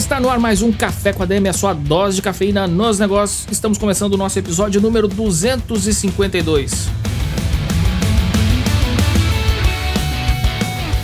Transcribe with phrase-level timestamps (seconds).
[0.00, 2.98] está no ar mais um Café com a DM, a sua dose de cafeína nos
[2.98, 3.46] negócios.
[3.52, 6.88] Estamos começando o nosso episódio número 252.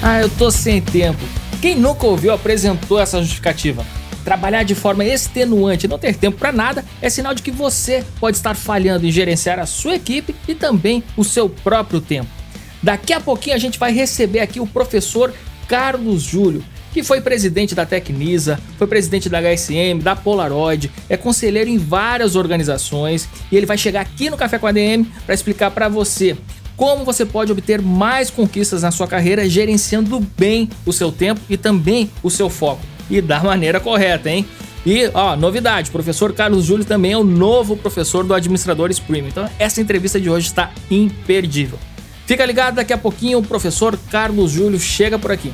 [0.03, 1.21] Ah, eu tô sem tempo.
[1.61, 3.85] Quem nunca ouviu apresentou essa justificativa.
[4.25, 8.03] Trabalhar de forma extenuante e não ter tempo para nada é sinal de que você
[8.19, 12.31] pode estar falhando em gerenciar a sua equipe e também o seu próprio tempo.
[12.83, 15.35] Daqui a pouquinho a gente vai receber aqui o professor
[15.69, 16.65] Carlos Júlio,
[16.97, 22.35] que foi presidente da Tecnisa, foi presidente da HSM, da Polaroid, é conselheiro em várias
[22.37, 26.35] organizações e ele vai chegar aqui no Café com a DM para explicar para você
[26.75, 31.59] como você pode obter mais conquistas na sua carreira gerenciando bem o seu tempo e
[31.59, 32.81] também o seu foco.
[33.11, 34.47] E da maneira correta, hein?
[34.87, 39.29] E, ó, novidade, professor Carlos Júlio também é o novo professor do Administradores Premium.
[39.29, 41.79] Então, essa entrevista de hoje está imperdível.
[42.25, 45.53] Fica ligado, daqui a pouquinho o professor Carlos Júlio chega por aqui.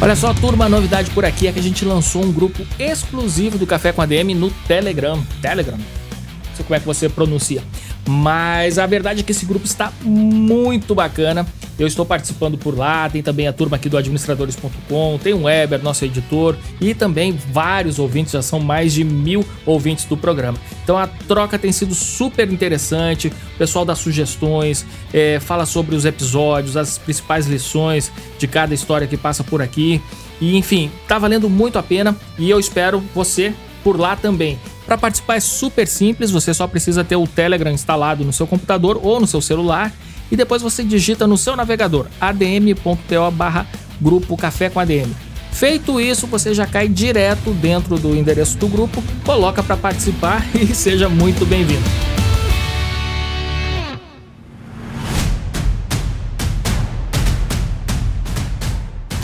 [0.00, 3.66] Olha só, turma, novidade por aqui é que a gente lançou um grupo exclusivo do
[3.66, 5.20] Café com a DM no Telegram.
[5.42, 5.76] Telegram.
[5.76, 7.64] Não sei como é que você pronuncia.
[8.10, 11.46] Mas a verdade é que esse grupo está muito bacana.
[11.78, 15.82] Eu estou participando por lá, tem também a turma aqui do administradores.com, tem o Weber,
[15.82, 20.56] nosso editor, e também vários ouvintes, já são mais de mil ouvintes do programa.
[20.82, 26.06] Então a troca tem sido super interessante, o pessoal dá sugestões, é, fala sobre os
[26.06, 30.00] episódios, as principais lições de cada história que passa por aqui.
[30.40, 33.52] E enfim, tá valendo muito a pena e eu espero você
[33.84, 34.58] por lá também.
[34.88, 38.98] Para participar é super simples, você só precisa ter o Telegram instalado no seu computador
[39.02, 39.92] ou no seu celular
[40.32, 43.66] e depois você digita no seu navegador adm.to barra
[44.00, 45.10] grupo café com ADM.
[45.52, 50.74] Feito isso, você já cai direto dentro do endereço do grupo, coloca para participar e
[50.74, 52.17] seja muito bem-vindo.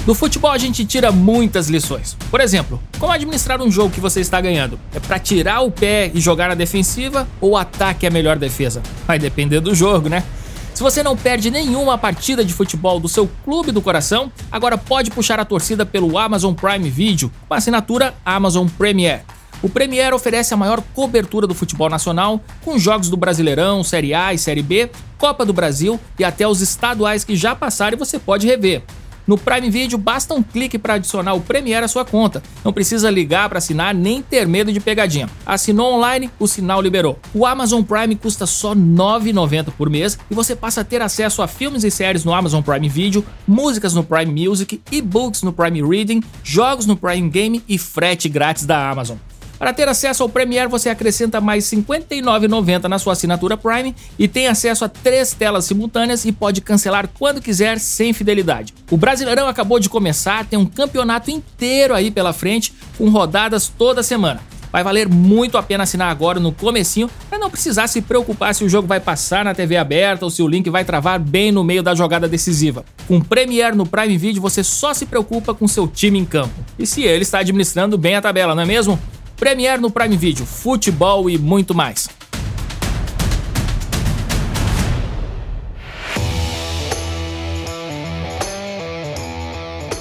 [0.06, 2.15] Do futebol a gente tira muitas lições.
[2.31, 4.78] Por exemplo, como administrar um jogo que você está ganhando?
[4.94, 8.82] É para tirar o pé e jogar na defensiva ou ataque é a melhor defesa?
[9.06, 10.22] Vai depender do jogo, né?
[10.75, 15.10] Se você não perde nenhuma partida de futebol do seu clube do coração, agora pode
[15.10, 19.22] puxar a torcida pelo Amazon Prime Video com a assinatura Amazon Premier.
[19.62, 24.34] O Premier oferece a maior cobertura do futebol nacional, com jogos do Brasileirão, Série A
[24.34, 28.19] e Série B, Copa do Brasil e até os estaduais que já passaram e você
[28.19, 28.82] pode rever.
[29.27, 32.43] No Prime Video basta um clique para adicionar o Premiere à sua conta.
[32.62, 35.29] Não precisa ligar para assinar nem ter medo de pegadinha.
[35.47, 37.19] Assinou online, o sinal liberou.
[37.35, 41.43] O Amazon Prime custa só R$ 9,90 por mês e você passa a ter acesso
[41.43, 45.83] a filmes e séries no Amazon Prime Video, músicas no Prime Music, e-books no Prime
[45.83, 49.17] Reading, jogos no Prime Game e frete grátis da Amazon.
[49.64, 54.28] Para ter acesso ao Premiere, você acrescenta mais R$ 59,90 na sua assinatura Prime e
[54.28, 58.75] tem acesso a três telas simultâneas e pode cancelar quando quiser sem fidelidade.
[58.91, 64.02] O Brasileirão acabou de começar, tem um campeonato inteiro aí pela frente, com rodadas toda
[64.02, 64.42] semana.
[64.70, 68.64] Vai valer muito a pena assinar agora no comecinho para não precisar se preocupar se
[68.64, 71.64] o jogo vai passar na TV aberta ou se o link vai travar bem no
[71.64, 72.84] meio da jogada decisiva.
[73.08, 76.52] Com Premiere no Prime Video você só se preocupa com seu time em campo.
[76.78, 79.00] E se ele está administrando bem a tabela, não é mesmo?
[79.37, 82.09] Premiere no Prime Video, futebol e muito mais.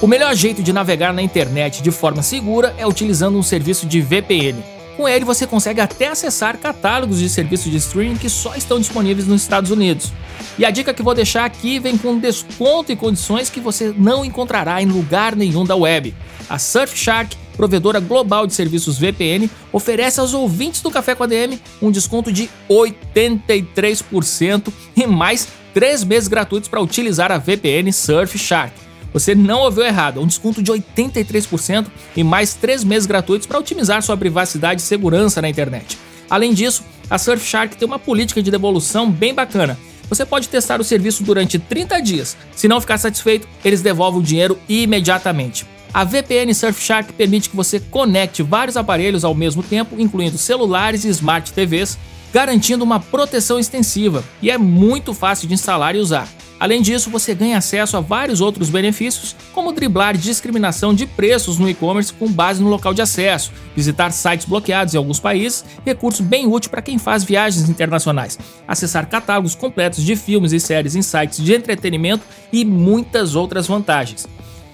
[0.01, 4.01] O melhor jeito de navegar na internet de forma segura é utilizando um serviço de
[4.01, 4.61] VPN.
[4.97, 9.25] Com ele você consegue até acessar catálogos de serviços de streaming que só estão disponíveis
[9.27, 10.11] nos Estados Unidos.
[10.57, 14.23] E a dica que vou deixar aqui vem com desconto e condições que você não
[14.23, 16.13] encontrará em lugar nenhum da web.
[16.49, 21.59] A Surfshark provedora global de serviços VPN, oferece aos ouvintes do Café com a DM
[21.81, 28.73] um desconto de 83% e mais 3 meses gratuitos para utilizar a VPN Surfshark.
[29.13, 31.85] Você não ouviu errado, é um desconto de 83%
[32.15, 35.97] e mais 3 meses gratuitos para otimizar sua privacidade e segurança na internet.
[36.29, 39.77] Além disso, a Surfshark tem uma política de devolução bem bacana.
[40.09, 42.35] Você pode testar o serviço durante 30 dias.
[42.55, 45.65] Se não ficar satisfeito, eles devolvem o dinheiro imediatamente.
[45.93, 51.09] A VPN Surfshark permite que você conecte vários aparelhos ao mesmo tempo, incluindo celulares e
[51.09, 51.99] smart TVs,
[52.33, 56.27] garantindo uma proteção extensiva e é muito fácil de instalar e usar.
[56.59, 61.69] Além disso, você ganha acesso a vários outros benefícios, como driblar discriminação de preços no
[61.69, 66.47] e-commerce com base no local de acesso, visitar sites bloqueados em alguns países, recurso bem
[66.47, 71.43] útil para quem faz viagens internacionais, acessar catálogos completos de filmes e séries em sites
[71.43, 74.25] de entretenimento e muitas outras vantagens.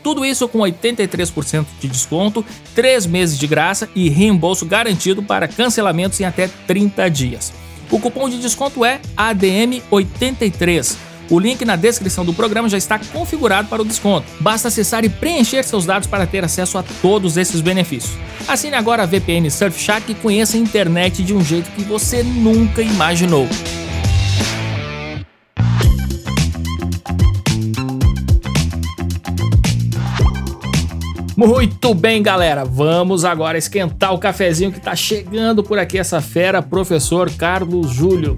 [0.03, 6.19] Tudo isso com 83% de desconto, 3 meses de graça e reembolso garantido para cancelamentos
[6.19, 7.53] em até 30 dias.
[7.91, 10.95] O cupom de desconto é ADM83.
[11.29, 14.25] O link na descrição do programa já está configurado para o desconto.
[14.39, 18.13] Basta acessar e preencher seus dados para ter acesso a todos esses benefícios.
[18.47, 22.81] Assine agora a VPN Surfshark e conheça a internet de um jeito que você nunca
[22.81, 23.47] imaginou.
[31.39, 32.65] Muito bem, galera.
[32.65, 38.35] Vamos agora esquentar o cafezinho que está chegando por aqui essa fera, professor Carlos Júlio.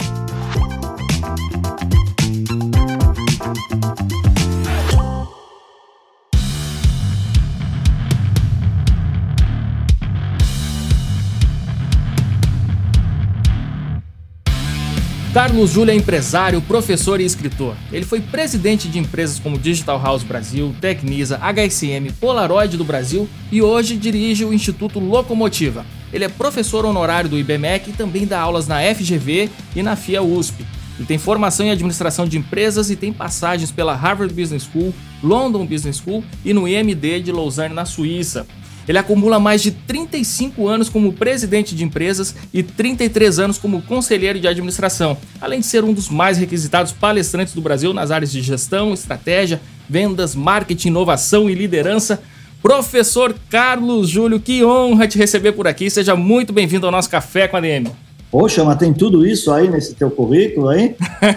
[15.32, 17.74] Carlos Júlio é empresário, professor e escritor.
[17.90, 23.62] Ele foi presidente de empresas como Digital House Brasil, Tecnisa, HSM, Polaroid do Brasil e
[23.62, 25.86] hoje dirige o Instituto Locomotiva.
[26.12, 30.22] Ele é professor honorário do IBMEC e também dá aulas na FGV e na FIA
[30.22, 30.66] USP.
[30.98, 34.92] Ele tem formação em administração de empresas e tem passagens pela Harvard Business School,
[35.22, 38.46] London Business School e no IMD de Lausanne, na Suíça.
[38.88, 44.40] Ele acumula mais de 35 anos como presidente de empresas e 33 anos como conselheiro
[44.40, 48.40] de administração, além de ser um dos mais requisitados palestrantes do Brasil nas áreas de
[48.40, 52.22] gestão, estratégia, vendas, marketing, inovação e liderança.
[52.62, 55.90] Professor Carlos Júlio, que honra te receber por aqui.
[55.90, 57.90] Seja muito bem-vindo ao nosso Café com a DM.
[58.30, 60.94] Poxa, mas tem tudo isso aí nesse teu currículo, hein?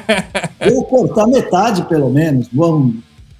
[0.71, 2.47] Vou cortar metade, pelo menos.
[2.49, 2.93] Bom,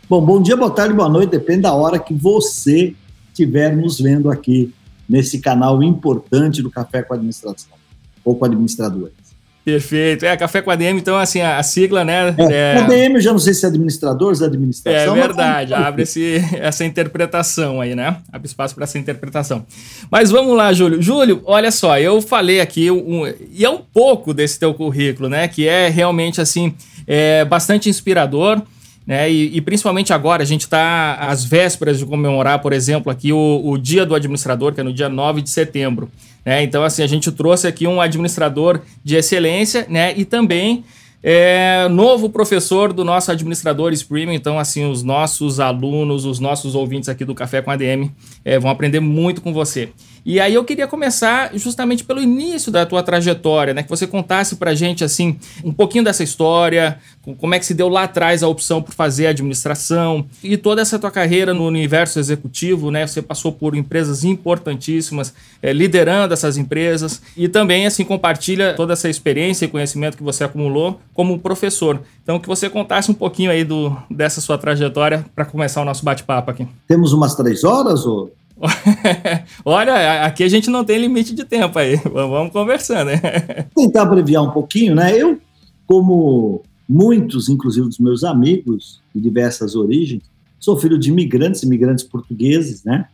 [0.10, 2.94] bom, bom dia, boa tarde, boa noite, depende da hora que você
[3.42, 4.74] estiver nos vendo aqui
[5.08, 7.78] nesse canal importante do Café com Administração,
[8.24, 9.26] ou com administradores.
[9.66, 10.24] Perfeito.
[10.24, 12.36] É, Café com ADM, então, assim, a, a sigla, né?
[12.38, 12.78] É, é...
[12.78, 15.18] ADM, eu já não sei se é administradores, é administração.
[15.18, 18.18] É verdade, abre esse, essa interpretação aí, né?
[18.32, 19.66] Abre espaço para essa interpretação.
[20.12, 21.02] Mas vamos lá, Júlio.
[21.02, 25.48] Júlio, olha só, eu falei aqui, um, e é um pouco desse teu currículo, né?
[25.48, 26.76] Que é realmente, assim,
[27.08, 28.62] é bastante inspirador.
[29.06, 29.32] Né?
[29.32, 33.62] E, e, principalmente agora, a gente está às vésperas de comemorar, por exemplo, aqui o,
[33.64, 36.10] o Dia do Administrador, que é no dia 9 de setembro.
[36.44, 36.64] Né?
[36.64, 40.14] Então, assim, a gente trouxe aqui um administrador de excelência né?
[40.18, 40.84] e também
[41.28, 44.34] é, novo professor do nosso Administradores Premium.
[44.34, 48.12] Então, assim, os nossos alunos, os nossos ouvintes aqui do Café com ADM
[48.44, 49.90] é, vão aprender muito com você.
[50.26, 53.84] E aí eu queria começar justamente pelo início da tua trajetória, né?
[53.84, 56.98] Que você contasse pra gente, assim, um pouquinho dessa história,
[57.38, 60.98] como é que se deu lá atrás a opção por fazer administração e toda essa
[60.98, 63.06] tua carreira no universo executivo, né?
[63.06, 65.32] Você passou por empresas importantíssimas,
[65.62, 70.44] é, liderando essas empresas e também, assim, compartilha toda essa experiência e conhecimento que você
[70.44, 72.02] acumulou como professor.
[72.24, 76.04] Então, que você contasse um pouquinho aí do, dessa sua trajetória para começar o nosso
[76.04, 76.68] bate-papo aqui.
[76.88, 78.34] Temos umas três horas, ou?
[79.66, 81.98] Olha, aqui a gente não tem limite de tempo aí.
[81.98, 83.20] Vamos conversando, né?
[83.76, 85.16] Tentar abreviar um pouquinho, né?
[85.16, 85.40] Eu,
[85.86, 90.24] como muitos, inclusive dos meus amigos de diversas origens,
[90.60, 93.08] sou filho de imigrantes, imigrantes portugueses, né?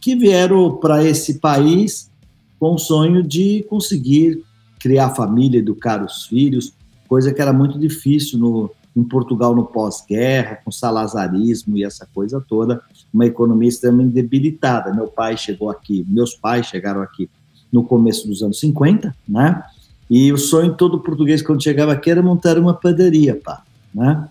[0.00, 2.10] Que vieram para esse país
[2.58, 4.42] com o sonho de conseguir
[4.78, 6.72] criar família, educar os filhos,
[7.08, 12.40] coisa que era muito difícil no, em Portugal no pós-guerra, com salazarismo e essa coisa
[12.40, 12.80] toda,
[13.12, 14.92] uma economia extremamente debilitada.
[14.94, 17.28] Meu pai chegou aqui, meus pais chegaram aqui
[17.72, 19.62] no começo dos anos 50, né?
[20.10, 23.62] E o sonho todo português quando chegava aqui era montar uma padaria, pá,
[23.94, 24.28] né?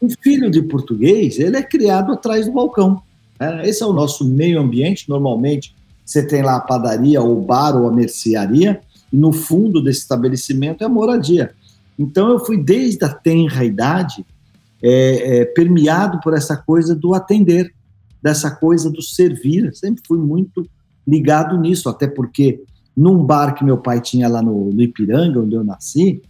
[0.00, 3.02] Um filho de português, ele é criado atrás do balcão.
[3.38, 3.68] Né?
[3.68, 5.08] Esse é o nosso meio ambiente.
[5.08, 8.80] Normalmente, você tem lá a padaria, ou o bar, ou a mercearia,
[9.12, 11.52] e no fundo desse estabelecimento é a moradia.
[11.98, 14.24] Então eu fui desde a tenra idade
[14.82, 17.74] é, é, permeado por essa coisa do atender,
[18.22, 19.74] dessa coisa do servir.
[19.74, 20.68] Sempre fui muito
[21.06, 22.60] ligado nisso, até porque
[22.96, 26.20] num bar que meu pai tinha lá no, no Ipiranga, onde eu nasci,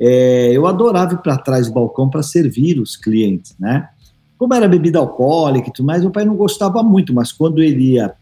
[0.00, 3.88] é, eu adorava ir para trás do balcão para servir os clientes, né?
[4.36, 7.94] Como era bebida alcoólica e tudo mais, meu pai não gostava muito, mas quando ele
[7.94, 8.12] ia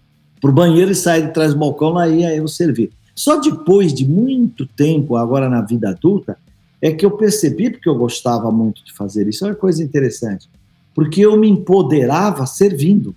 [0.41, 2.91] para o banheiro e saía de trás do balcão, lá ia eu servir.
[3.15, 6.37] Só depois de muito tempo, agora na vida adulta,
[6.81, 10.49] é que eu percebi, porque eu gostava muito de fazer isso, é uma coisa interessante,
[10.97, 13.15] porque eu me empoderava servindo.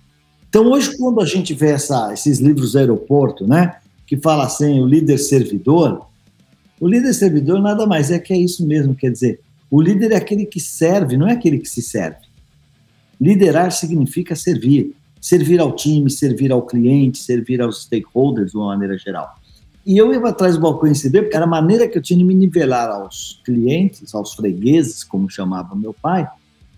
[0.49, 4.85] Então, hoje, quando a gente vê essa, esses livros aeroporto, né, que fala assim, o
[4.85, 6.05] líder servidor,
[6.77, 9.39] o líder servidor nada mais é que é isso mesmo, quer dizer,
[9.71, 12.27] O líder é aquele que serve, não é aquele que se serve.
[13.21, 14.95] Liderar significa servir.
[15.21, 19.35] Servir ao time, servir ao cliente, servir aos stakeholders de uma maneira geral.
[19.85, 22.23] E eu ia atrás do balcão receber, porque era a maneira que eu tinha de
[22.23, 26.27] me nivelar aos clientes, aos fregueses, como chamava meu pai,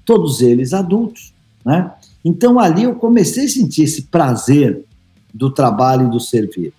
[0.05, 1.33] todos eles adultos.
[1.65, 1.91] Né?
[2.23, 4.83] Então ali eu comecei a sentir esse prazer
[5.33, 6.73] do trabalho e do servir.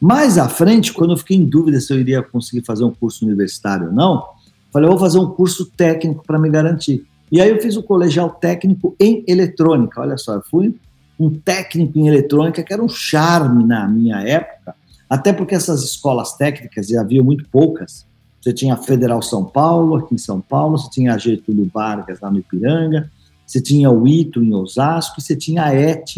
[0.00, 3.24] Mais à frente, quando eu fiquei em dúvida se eu iria conseguir fazer um curso
[3.24, 4.24] universitário ou não,
[4.72, 7.04] falei, vou fazer um curso técnico para me garantir.
[7.30, 10.00] E aí eu fiz o colegial técnico em eletrônica.
[10.00, 10.74] Olha só, eu fui
[11.18, 14.74] um técnico em eletrônica que era um charme na minha época,
[15.08, 18.06] até porque essas escolas técnicas, já havia muito poucas.
[18.40, 22.20] Você tinha a Federal São Paulo, aqui em São Paulo, você tinha a Getúlio Vargas,
[22.20, 23.10] lá no Ipiranga,
[23.46, 26.08] você tinha o ITO em Osasco, e você tinha a ET,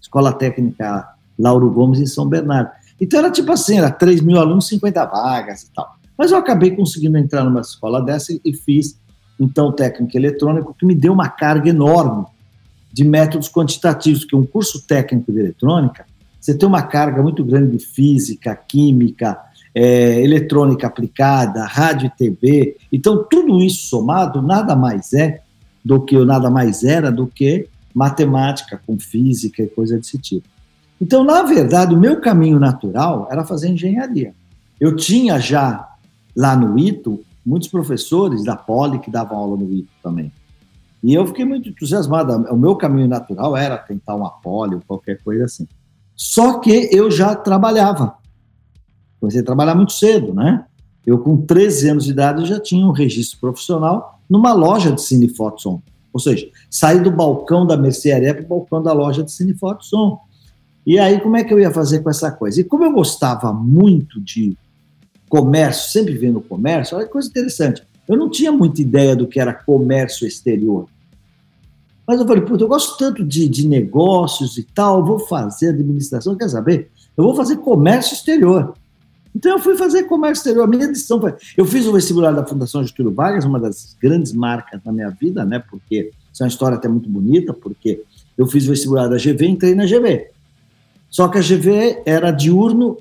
[0.00, 2.70] Escola Técnica Lauro Gomes, em São Bernardo.
[3.00, 5.96] Então era tipo assim, era 3 mil alunos, 50 vagas e tal.
[6.16, 8.98] Mas eu acabei conseguindo entrar numa escola dessa e fiz,
[9.38, 12.24] então, técnico eletrônico, que me deu uma carga enorme
[12.92, 16.06] de métodos quantitativos, que um curso técnico de eletrônica,
[16.40, 19.36] você tem uma carga muito grande de física, química,
[19.74, 22.76] é, eletrônica aplicada, rádio e TV.
[22.92, 25.42] Então, tudo isso somado nada mais é
[25.84, 30.48] do que, ou nada mais era do que matemática com física e coisa desse tipo.
[31.00, 34.32] Então, na verdade, o meu caminho natural era fazer engenharia.
[34.80, 35.88] Eu tinha já
[36.36, 40.32] lá no ITO muitos professores da Poli que davam aula no ITO também.
[41.02, 42.32] E eu fiquei muito entusiasmado.
[42.50, 45.68] O meu caminho natural era tentar uma Poli ou qualquer coisa assim.
[46.16, 48.14] Só que eu já trabalhava.
[49.24, 50.64] Comecei a trabalhar muito cedo, né?
[51.06, 55.82] Eu, com 13 anos de idade, já tinha um registro profissional numa loja de cinefoto
[56.12, 59.84] Ou seja, saí do balcão da mercearia para o balcão da loja de cinefoto
[60.86, 62.60] e aí, como é que eu ia fazer com essa coisa?
[62.60, 64.54] E como eu gostava muito de
[65.28, 67.82] comércio, sempre vendo comércio, olha que coisa interessante.
[68.06, 70.86] Eu não tinha muita ideia do que era comércio exterior.
[72.06, 76.36] Mas eu falei, puta, eu gosto tanto de, de negócios e tal, vou fazer administração,
[76.36, 76.90] quer saber?
[77.16, 78.74] Eu vou fazer comércio exterior.
[79.34, 80.64] Então eu fui fazer comércio exterior.
[80.64, 81.34] A minha decisão foi.
[81.56, 85.44] Eu fiz o vestibular da Fundação Getúlio Vargas, uma das grandes marcas da minha vida,
[85.44, 85.58] né?
[85.58, 88.02] Porque isso é uma história até muito bonita, porque
[88.38, 90.28] eu fiz o vestibular da GV e entrei na GV.
[91.10, 92.98] Só que a GV era diurno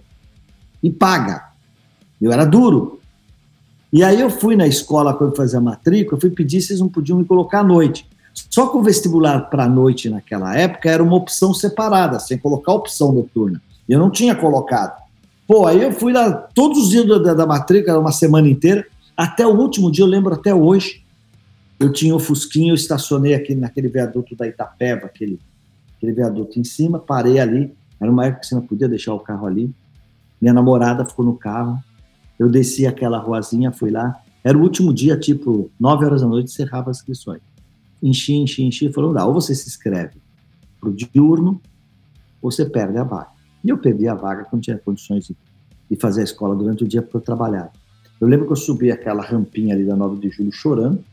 [0.81, 1.49] e paga.
[2.21, 2.99] Eu era duro.
[3.91, 6.79] E aí eu fui na escola quando fazia a matrícula, eu fui pedir se eles
[6.79, 8.07] não podiam me colocar à noite.
[8.33, 12.73] Só que o vestibular para a noite naquela época era uma opção separada, sem colocar
[12.73, 13.61] opção noturna.
[13.87, 15.02] E eu não tinha colocado.
[15.47, 18.85] Pô, aí eu fui lá todos os dias da, da matrícula, uma semana inteira,
[19.15, 21.03] até o último dia, eu lembro até hoje,
[21.79, 25.39] eu tinha o Fusquinha, eu estacionei aqui naquele viaduto da Itapeva, aquele,
[25.97, 27.73] aquele viaduto em cima, parei ali,
[28.03, 29.73] era uma época que você não podia deixar o carro ali.
[30.41, 31.81] Minha namorada ficou no carro.
[32.37, 34.21] Eu desci aquela ruazinha, fui lá.
[34.43, 37.39] Era o último dia, tipo, 9 horas da noite, encerrava as inscrições.
[38.01, 38.91] Enchi, enchi, enchi.
[38.91, 40.21] Falou, dá, ou você se inscreve
[40.81, 41.61] para o diurno,
[42.41, 43.29] ou você perde a vaga.
[43.63, 45.35] E eu perdi a vaga quando tinha condições de,
[45.89, 47.71] de fazer a escola durante o dia porque eu trabalhava.
[48.19, 51.03] Eu lembro que eu subi aquela rampinha ali da 9 de julho chorando.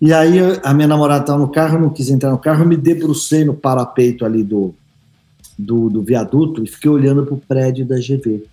[0.00, 2.76] E aí a minha namorada estava no carro, não quis entrar no carro, eu me
[2.76, 4.74] debrucei no parapeito ali do,
[5.58, 8.46] do, do viaduto e fiquei olhando para o prédio da GV.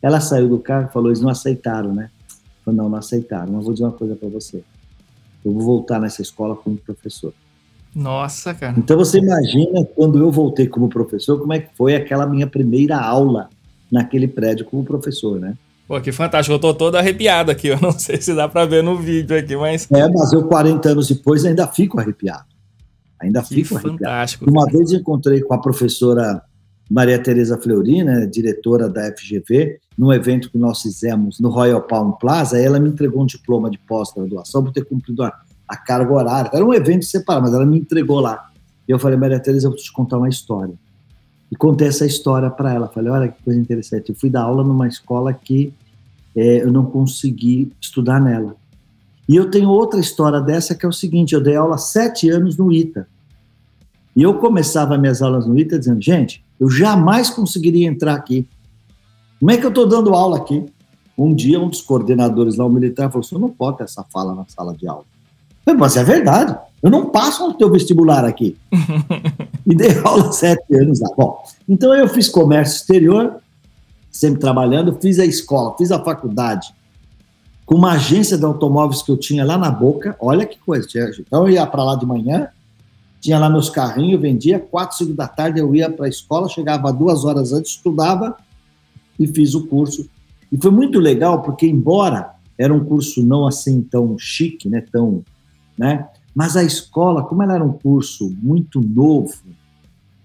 [0.00, 2.10] Ela saiu do carro e falou: eles não aceitaram, né?
[2.30, 3.52] Eu falei, não, não aceitaram.
[3.52, 4.62] Mas vou dizer uma coisa para você.
[5.44, 7.32] Eu vou voltar nessa escola como professor.
[7.96, 8.74] Nossa, cara.
[8.76, 12.98] Então você imagina quando eu voltei como professor, como é que foi aquela minha primeira
[12.98, 13.48] aula
[13.90, 15.56] naquele prédio como professor, né?
[15.88, 16.54] Pô, que fantástico.
[16.54, 17.68] Eu tô todo arrepiado aqui.
[17.72, 19.90] Eu não sei se dá para ver no vídeo aqui, mas.
[19.90, 22.44] É, mas eu, 40 anos depois, ainda fico arrepiado.
[23.18, 24.44] Ainda que fico fantástico.
[24.44, 24.50] Arrepiado.
[24.50, 26.42] Uma vez encontrei com a professora
[26.90, 32.12] Maria Tereza Fleury, né, diretora da FGV, num evento que nós fizemos no Royal Palm
[32.12, 35.32] Plaza, ela me entregou um diploma de pós-graduação por ter cumprido a,
[35.68, 36.50] a, carga horária.
[36.52, 38.50] Era um evento separado, mas ela me entregou lá.
[38.88, 40.74] E eu falei, Maria Tereza, eu vou te contar uma história.
[41.50, 42.88] E contei essa história para ela.
[42.88, 44.10] Falei, olha que coisa interessante.
[44.10, 45.72] Eu fui dar aula numa escola que
[46.34, 48.56] é, eu não consegui estudar nela.
[49.28, 52.56] E eu tenho outra história dessa que é o seguinte: eu dei aula sete anos
[52.56, 53.08] no ITA.
[54.14, 58.48] E eu começava minhas aulas no ITA dizendo, gente, eu jamais conseguiria entrar aqui.
[59.38, 60.64] Como é que eu estou dando aula aqui?
[61.18, 64.34] Um dia, um dos coordenadores lá, o militar, falou: você não pode ter essa fala
[64.34, 65.04] na sala de aula.
[65.66, 68.56] Falei, mas é verdade, eu não passo no teu vestibular aqui.
[69.66, 71.08] e dei aula sete anos lá.
[71.18, 73.40] Bom, então eu fiz comércio exterior,
[74.08, 76.72] sempre trabalhando, fiz a escola, fiz a faculdade,
[77.64, 80.16] com uma agência de automóveis que eu tinha lá na boca.
[80.20, 80.86] Olha que coisa.
[81.18, 82.48] Então eu ia para lá de manhã,
[83.20, 86.92] tinha lá meus carrinhos, vendia, quatro, cinco da tarde eu ia para a escola, chegava
[86.92, 88.36] duas horas antes, estudava
[89.18, 90.08] e fiz o curso.
[90.52, 95.24] E foi muito legal, porque embora era um curso não assim tão chique, né, tão,
[95.78, 96.08] né?
[96.34, 99.34] Mas a escola, como ela era um curso muito novo,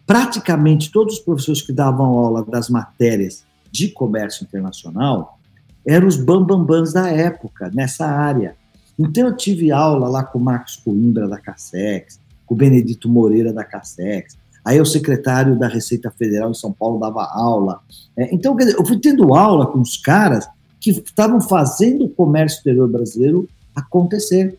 [0.05, 5.39] praticamente todos os professores que davam aula das matérias de comércio internacional
[5.87, 8.55] eram os bambambãs da época nessa área.
[8.99, 13.53] Então eu tive aula lá com o Marcos Coimbra da Cassex, com o Benedito Moreira
[13.53, 17.79] da Cassex, aí o secretário da Receita Federal em São Paulo dava aula.
[18.15, 20.47] É, então, dizer, eu fui tendo aula com os caras
[20.79, 24.57] que estavam fazendo o comércio exterior brasileiro acontecer.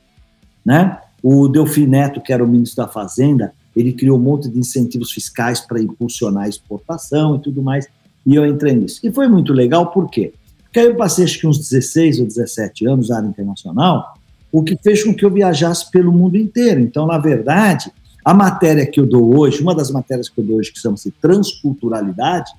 [0.65, 0.99] Né?
[1.23, 5.13] O Delfim Neto, que era o ministro da Fazenda, ele criou um monte de incentivos
[5.13, 7.89] fiscais para impulsionar a exportação e tudo mais,
[8.25, 9.01] e eu entrei nisso.
[9.03, 10.33] E foi muito legal, por quê?
[10.65, 14.15] Porque aí eu passei acho que uns 16 ou 17 anos na área internacional,
[14.51, 16.81] o que fez com que eu viajasse pelo mundo inteiro.
[16.81, 17.91] Então, na verdade,
[18.25, 21.11] a matéria que eu dou hoje, uma das matérias que eu dou hoje, que chama-se
[21.11, 22.53] Transculturalidade,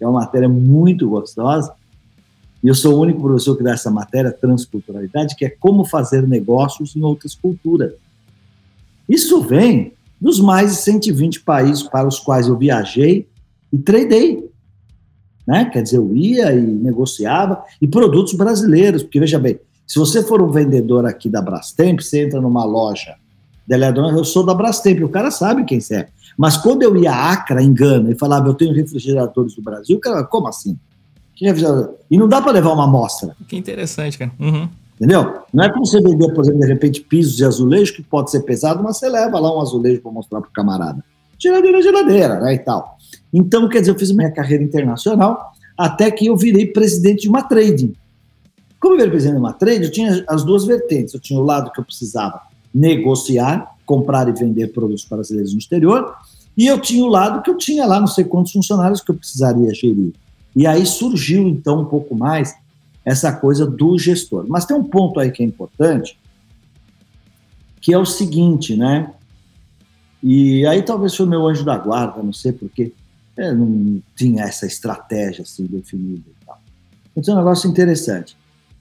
[0.00, 1.72] é uma matéria muito gostosa,
[2.66, 6.26] e eu sou o único professor que dá essa matéria, Transculturalidade, que é como fazer
[6.26, 7.92] negócios em outras culturas.
[9.08, 13.28] Isso vem dos mais de 120 países para os quais eu viajei
[13.72, 14.50] e tradei.
[15.46, 15.66] Né?
[15.66, 20.42] Quer dizer, eu ia e negociava, e produtos brasileiros, porque veja bem, se você for
[20.42, 23.14] um vendedor aqui da Brastemp, você entra numa loja
[23.64, 26.08] Deleador, eu sou da Brastemp, o cara sabe quem você é.
[26.36, 30.00] Mas quando eu ia a Acra, engano, e falava, eu tenho refrigeradores do Brasil, o
[30.00, 30.76] cara, como assim?
[32.10, 33.36] E não dá para levar uma amostra.
[33.46, 34.32] Que interessante, cara.
[34.38, 34.68] Uhum.
[34.94, 35.40] Entendeu?
[35.52, 38.40] Não é como você vender, por exemplo, de repente, pisos de azulejo, que pode ser
[38.40, 41.04] pesado, mas você leva lá um azulejo para mostrar para o camarada.
[41.38, 42.96] Geladeira, geladeira, né, e tal.
[43.32, 47.42] Então, quer dizer, eu fiz minha carreira internacional até que eu virei presidente de uma
[47.42, 47.94] trading.
[48.80, 51.12] Como eu virei presidente de uma trading, eu tinha as duas vertentes.
[51.12, 52.40] Eu tinha o lado que eu precisava
[52.74, 56.14] negociar, comprar e vender produtos brasileiros no exterior,
[56.56, 59.14] e eu tinha o lado que eu tinha lá não sei quantos funcionários que eu
[59.14, 60.14] precisaria gerir.
[60.56, 62.56] E aí surgiu, então, um pouco mais
[63.04, 64.46] essa coisa do gestor.
[64.48, 66.18] Mas tem um ponto aí que é importante,
[67.80, 69.12] que é o seguinte, né?
[70.22, 72.92] E aí talvez foi meu anjo da guarda, não sei porquê,
[73.36, 76.58] não tinha essa estratégia assim definida e tal.
[77.14, 78.36] Então é um negócio interessante.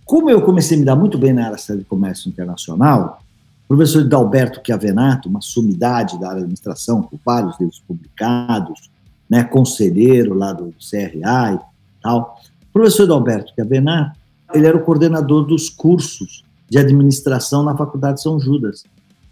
[0.06, 3.22] Como eu comecei a me dar muito bem na área de comércio internacional,
[3.66, 8.90] o professor Dalberto Chiavenato, uma sumidade da área de administração, com vários livros publicados,
[9.30, 12.40] né, conselheiro lá do CRA e tal,
[12.72, 14.16] professor Alberto Cavenar,
[14.54, 18.84] ele era o coordenador dos cursos de administração na Faculdade São Judas.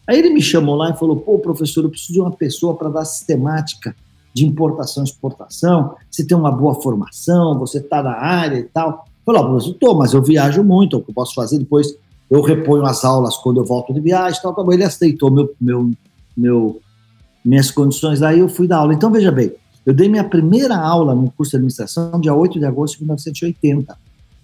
[0.08, 2.90] Aí ele me chamou lá e falou: pô, professor, eu preciso de uma pessoa para
[2.90, 3.96] dar sistemática
[4.34, 5.96] de importação e exportação.
[6.10, 9.06] Você tem uma boa formação, você está na área e tal.
[9.26, 11.96] Eu falei: oh, professor, estou, mas eu viajo muito, o que eu posso fazer depois?
[12.30, 14.54] Eu reponho as aulas quando eu volto de viagem tal.
[14.54, 14.72] tal.
[14.74, 15.92] Ele aceitou meu, meu,
[16.36, 16.82] meu,
[17.46, 18.94] minhas condições e eu fui dar aula.
[18.94, 19.54] Então, veja bem,
[19.86, 23.98] eu dei minha primeira aula no curso de administração dia 8 de agosto de 1980.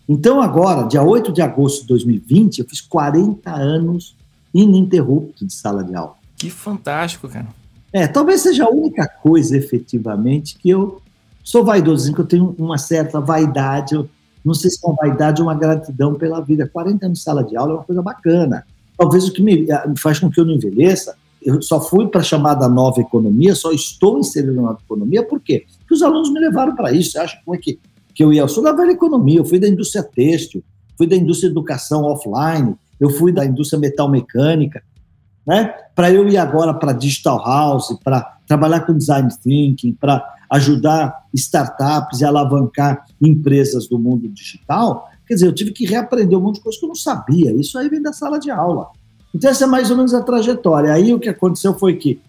[0.08, 4.16] Então, agora, dia 8 de agosto de 2020, eu fiz 40 anos
[4.54, 6.16] ininterrupto de sala de aula.
[6.36, 7.48] Que fantástico, cara.
[7.94, 11.02] É, talvez seja a única coisa, efetivamente, que eu
[11.44, 14.10] sou vaidoso, que eu tenho uma certa vaidade, eu
[14.44, 16.68] não sei se é uma vaidade ou uma gratidão pela vida.
[16.68, 18.66] 40 anos de sala de aula é uma coisa bacana.
[18.98, 22.24] Talvez o que me faz com que eu não envelheça eu só fui para a
[22.24, 25.66] chamada nova economia, só estou inserido na nova economia, por quê?
[25.80, 27.12] Porque os alunos me levaram para isso.
[27.12, 27.80] Você acha como é que,
[28.14, 28.42] que eu ia?
[28.42, 30.64] Eu sou da velha economia, eu fui da indústria têxtil,
[30.98, 34.84] fui da indústria educação offline, eu fui da indústria metal mecânica,
[35.48, 35.74] né?
[35.96, 42.22] Para eu ir agora para digital house, para trabalhar com design thinking, para ajudar startups
[42.22, 46.62] e alavancar empresas do mundo digital, quer dizer, eu tive que reaprender um monte de
[46.62, 47.54] coisas que eu não sabia.
[47.54, 48.88] Isso aí vem da sala de aula.
[49.34, 50.92] Então, essa é mais ou menos a trajetória.
[50.92, 52.20] Aí o que aconteceu foi que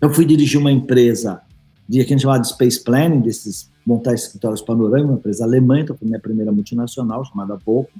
[0.00, 1.42] eu fui dirigir uma empresa
[1.88, 5.80] de que a gente chamava de Space Planning, desses montar escritórios panorâmicos, uma empresa alemã,
[5.80, 7.90] então foi minha primeira multinacional, chamada Volco.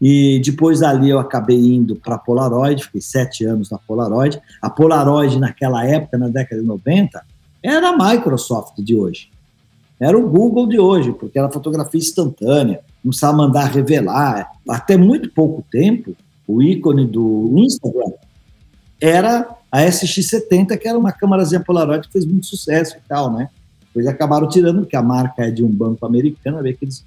[0.00, 4.40] E depois dali eu acabei indo para a Polaroid, fiquei sete anos na Polaroid.
[4.62, 7.22] A Polaroid, naquela época, na década de 90,
[7.62, 9.28] era a Microsoft de hoje.
[10.00, 14.50] Era o Google de hoje, porque era fotografia instantânea, não precisava mandar revelar.
[14.66, 16.16] Até muito pouco tempo,
[16.54, 18.12] o ícone do Instagram,
[19.00, 23.48] era a SX70, que era uma câmerazinha Polaroid que fez muito sucesso e tal, né?
[23.86, 27.04] Depois acabaram tirando, porque a marca é de um banco americano, ver que eles,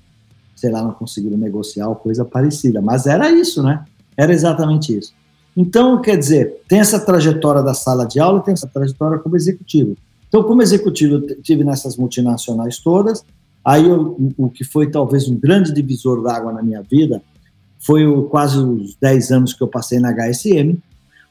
[0.55, 2.81] sei lá, não conseguiram negociar ou coisa parecida.
[2.81, 3.85] Mas era isso, né?
[4.17, 5.13] Era exatamente isso.
[5.55, 9.95] Então, quer dizer, tem essa trajetória da sala de aula tem essa trajetória como executivo.
[10.27, 13.23] Então, como executivo, eu tive nessas multinacionais todas.
[13.63, 17.21] Aí, eu, o que foi talvez um grande divisor d'água na minha vida
[17.83, 20.77] foi o, quase os 10 anos que eu passei na HSM,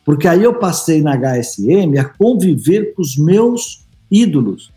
[0.05, 4.71] porque aí eu passei na HSM a conviver com os meus ídolos.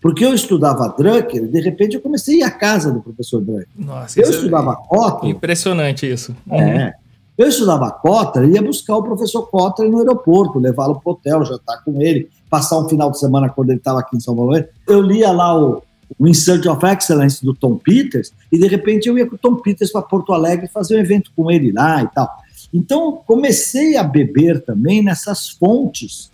[0.00, 3.40] Porque eu estudava Drucker e de repente eu comecei a ir à casa do professor
[3.40, 3.68] Drucker.
[3.76, 5.34] Nossa, eu isso é estudava Kotler.
[5.34, 6.36] Impressionante isso.
[6.50, 6.94] É.
[7.36, 11.44] Eu estudava Kotler e ia buscar o professor Kotler no aeroporto, levá-lo para o hotel,
[11.44, 14.56] jantar com ele, passar um final de semana quando ele estava aqui em São Paulo.
[14.86, 15.82] Eu lia lá o,
[16.16, 19.56] o Insert of Excellence do Tom Peters e de repente eu ia com o Tom
[19.56, 22.28] Peters para Porto Alegre fazer um evento com ele lá e tal.
[22.72, 26.30] Então comecei a beber também nessas fontes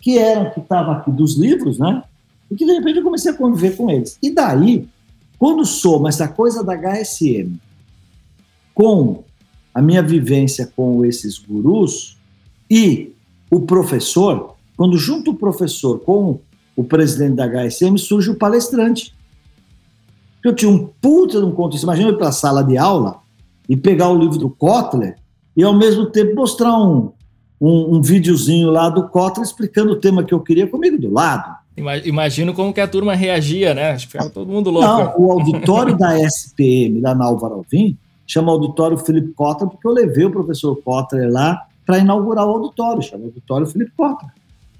[0.00, 2.02] que eram que estavam aqui dos livros, né?
[2.50, 4.18] E que de repente eu comecei a conviver com eles.
[4.22, 4.86] E daí,
[5.38, 7.56] quando soma essa coisa da HSM
[8.74, 9.24] com
[9.74, 12.16] a minha vivência com esses gurus
[12.70, 13.12] e
[13.50, 16.40] o professor, quando junto o professor com
[16.76, 19.14] o presidente da HSM, surge o palestrante.
[20.44, 21.76] Eu tinha um puta de um conto.
[21.76, 23.20] Imagina eu ir para a sala de aula
[23.68, 25.16] e pegar o livro do Kotler
[25.56, 27.12] e, ao mesmo tempo, mostrar um,
[27.60, 31.62] um, um videozinho lá do Kotler explicando o tema que eu queria comigo do lado.
[32.04, 33.92] Imagino como que a turma reagia, né?
[33.92, 34.86] Acho que ficava todo mundo louco.
[34.86, 40.24] Não, o auditório da SPM, da Nalvar Alvim, chama Auditório Felipe Kotler, porque eu levei
[40.24, 44.30] o professor Kotler lá para inaugurar o auditório, chama Auditório Felipe Kotler.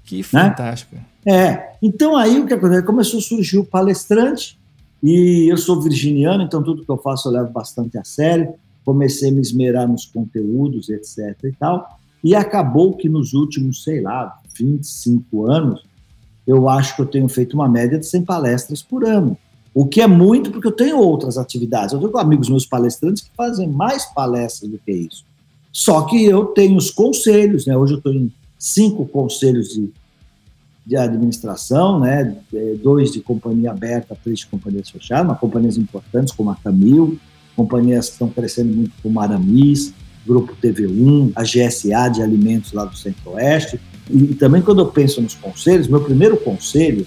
[0.03, 0.95] Que fantástico.
[0.95, 1.03] Né?
[1.25, 2.85] É, então aí o que aconteceu?
[2.85, 4.59] Começou a surgir o palestrante,
[5.03, 8.53] e eu sou virginiano, então tudo que eu faço eu levo bastante a sério.
[8.85, 11.37] Comecei a me esmerar nos conteúdos, etc.
[11.43, 11.99] e tal.
[12.23, 15.83] E acabou que nos últimos, sei lá, 25 anos,
[16.47, 19.37] eu acho que eu tenho feito uma média de 100 palestras por ano.
[19.73, 21.93] O que é muito porque eu tenho outras atividades.
[21.93, 25.25] Eu tenho amigos meus palestrantes que fazem mais palestras do que isso.
[25.71, 27.75] Só que eu tenho os conselhos, né?
[27.75, 28.31] Hoje eu estou em
[28.63, 29.91] cinco conselhos de,
[30.85, 32.37] de administração, né?
[32.53, 37.19] É, dois de companhia aberta, três de companhias fechadas, mas companhias importantes como a Camil,
[37.57, 39.93] companhias que estão crescendo muito como a Aramis,
[40.25, 43.81] Grupo TV1, a GSA de alimentos lá do Centro-Oeste.
[44.09, 47.05] E também quando eu penso nos conselhos, meu primeiro conselho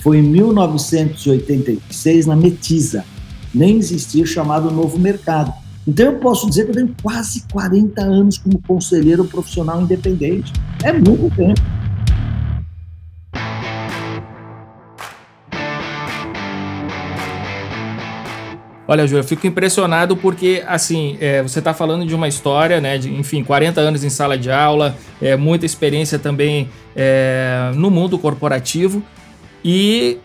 [0.00, 3.06] foi em 1986 na Metisa.
[3.54, 5.50] Nem existia o chamado Novo Mercado.
[5.86, 10.52] Então eu posso dizer que eu tenho quase 40 anos como conselheiro profissional independente.
[10.84, 11.60] É muito tempo.
[18.86, 22.98] Olha, Júlio, eu fico impressionado porque, assim, é, você está falando de uma história, né,
[22.98, 28.18] de, enfim, 40 anos em sala de aula, é, muita experiência também é, no mundo
[28.18, 29.00] corporativo
[29.64, 30.18] e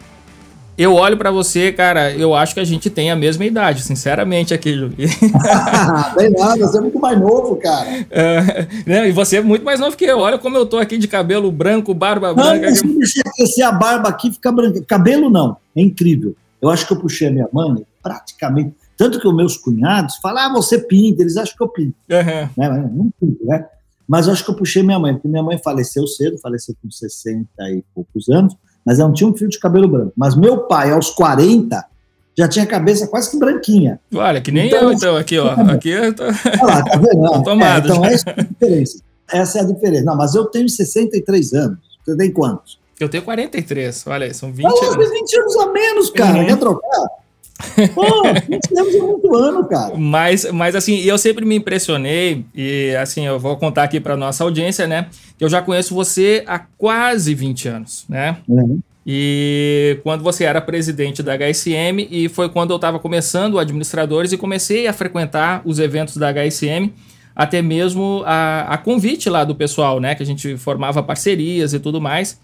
[0.77, 4.53] eu olho para você, cara, eu acho que a gente tem a mesma idade, sinceramente,
[4.53, 4.95] aqui, Júlio.
[6.17, 8.05] Bem nada, você é muito mais novo, cara.
[8.11, 10.19] É, né, e você é muito mais novo que eu.
[10.19, 12.75] Olha como eu tô aqui de cabelo branco, barba não, branca.
[12.75, 14.81] Se deixar crescer a barba aqui, fica branca.
[14.85, 16.35] Cabelo não, é incrível.
[16.61, 18.73] Eu acho que eu puxei a minha mãe praticamente.
[18.97, 21.95] Tanto que os meus cunhados falam, ah, você pinta, eles acham que eu pinto.
[22.09, 22.49] Uhum.
[22.57, 22.89] Né?
[22.93, 23.65] Não pinto, né?
[24.07, 26.89] Mas eu acho que eu puxei minha mãe, porque minha mãe faleceu cedo, faleceu com
[26.89, 28.55] 60 e poucos anos,
[28.85, 30.13] mas ela não tinha um fio de cabelo branco.
[30.15, 31.83] Mas meu pai, aos 40,
[32.37, 33.99] já tinha a cabeça quase que branquinha.
[34.13, 35.51] Olha, que nem então, eu, então, aqui, ó.
[35.71, 36.23] Aqui eu tô...
[36.23, 37.21] Olha lá, tá vendo?
[37.21, 39.03] Não, tomado, é, então, essa é a diferença.
[39.31, 40.03] Essa é a diferença.
[40.03, 41.79] Não, mas eu tenho 63 anos.
[42.05, 42.79] Você tem quantos?
[42.99, 45.09] Eu tenho 43, olha aí, são 20 ah, anos.
[45.09, 46.39] 20 anos a menos, cara.
[46.39, 46.45] Uhum.
[46.45, 47.07] Quer trocar?
[47.93, 48.03] Pô,
[48.49, 49.95] 20 anos é muito ano, cara.
[49.95, 54.43] Mas, mas assim, eu sempre me impressionei, e assim, eu vou contar aqui para nossa
[54.43, 55.07] audiência, né?
[55.37, 58.37] Que eu já conheço você há quase 20 anos, né?
[58.47, 58.79] Uhum.
[59.07, 64.37] E quando você era presidente da HSM, e foi quando eu estava começando administradores e
[64.37, 66.91] comecei a frequentar os eventos da HSM,
[67.35, 70.15] até mesmo a, a convite lá do pessoal, né?
[70.15, 72.39] Que a gente formava parcerias e tudo mais.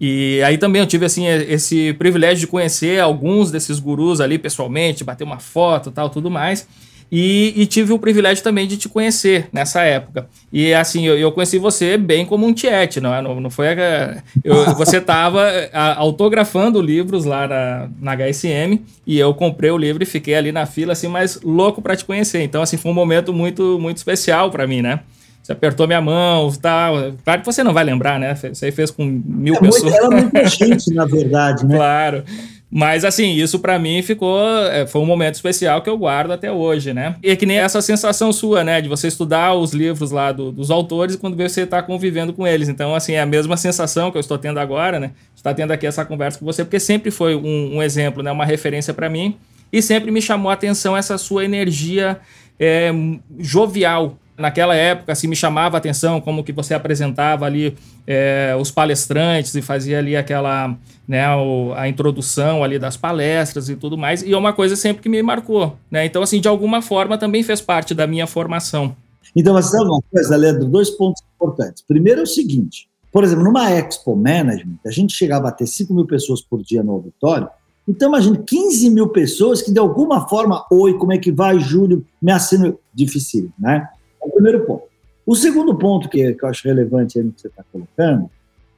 [0.00, 5.04] E aí também eu tive assim esse privilégio de conhecer alguns desses gurus ali pessoalmente,
[5.04, 6.66] bater uma foto, tal, tudo mais.
[7.10, 10.28] E, e, tive o privilégio também de te conhecer nessa época.
[10.52, 13.22] E assim, eu, eu conheci você bem como um tiete, não é?
[13.22, 13.68] Não, não foi.
[13.68, 15.48] A, eu, você estava
[15.96, 20.66] autografando livros lá na, na HSM e eu comprei o livro e fiquei ali na
[20.66, 22.42] fila, assim, mais louco para te conhecer.
[22.42, 25.00] Então, assim, foi um momento muito, muito especial para mim, né?
[25.46, 27.12] Você apertou minha mão, tal.
[27.24, 28.34] Claro que você não vai lembrar, né?
[28.34, 29.92] Você aí fez com mil é pessoas.
[29.92, 31.76] Muito, era muita gente, na verdade, né?
[31.76, 32.24] Claro.
[32.68, 34.40] Mas assim, isso para mim ficou.
[34.66, 37.14] É, foi um momento especial que eu guardo até hoje, né?
[37.22, 38.80] E é que nem essa sensação sua, né?
[38.80, 42.44] De você estudar os livros lá do, dos autores e quando você está convivendo com
[42.44, 42.68] eles.
[42.68, 45.12] Então, assim, é a mesma sensação que eu estou tendo agora, né?
[45.36, 48.32] Está tendo aqui essa conversa com você, porque sempre foi um, um exemplo, né?
[48.32, 49.36] Uma referência para mim.
[49.72, 52.18] E sempre me chamou a atenção essa sua energia
[52.58, 52.90] é,
[53.38, 58.70] jovial, naquela época assim, me chamava a atenção como que você apresentava ali é, os
[58.70, 60.76] palestrantes e fazia ali aquela
[61.08, 65.02] né, o, a introdução ali das palestras e tudo mais e é uma coisa sempre
[65.02, 68.94] que me marcou né então assim de alguma forma também fez parte da minha formação
[69.34, 73.44] então mas sabe uma coisa Leandro dois pontos importantes primeiro é o seguinte Por exemplo,
[73.44, 77.48] numa Expo Management, a gente chegava a ter 5 mil pessoas por dia no auditório,
[77.88, 82.04] então, imagine 15 mil pessoas que, de alguma forma, oi, como é que vai, Júlio?
[82.20, 82.78] Me assino.
[82.92, 83.88] Difícil, né?
[84.26, 84.84] O primeiro ponto.
[85.24, 88.30] O segundo ponto que, que eu acho relevante no que você está colocando,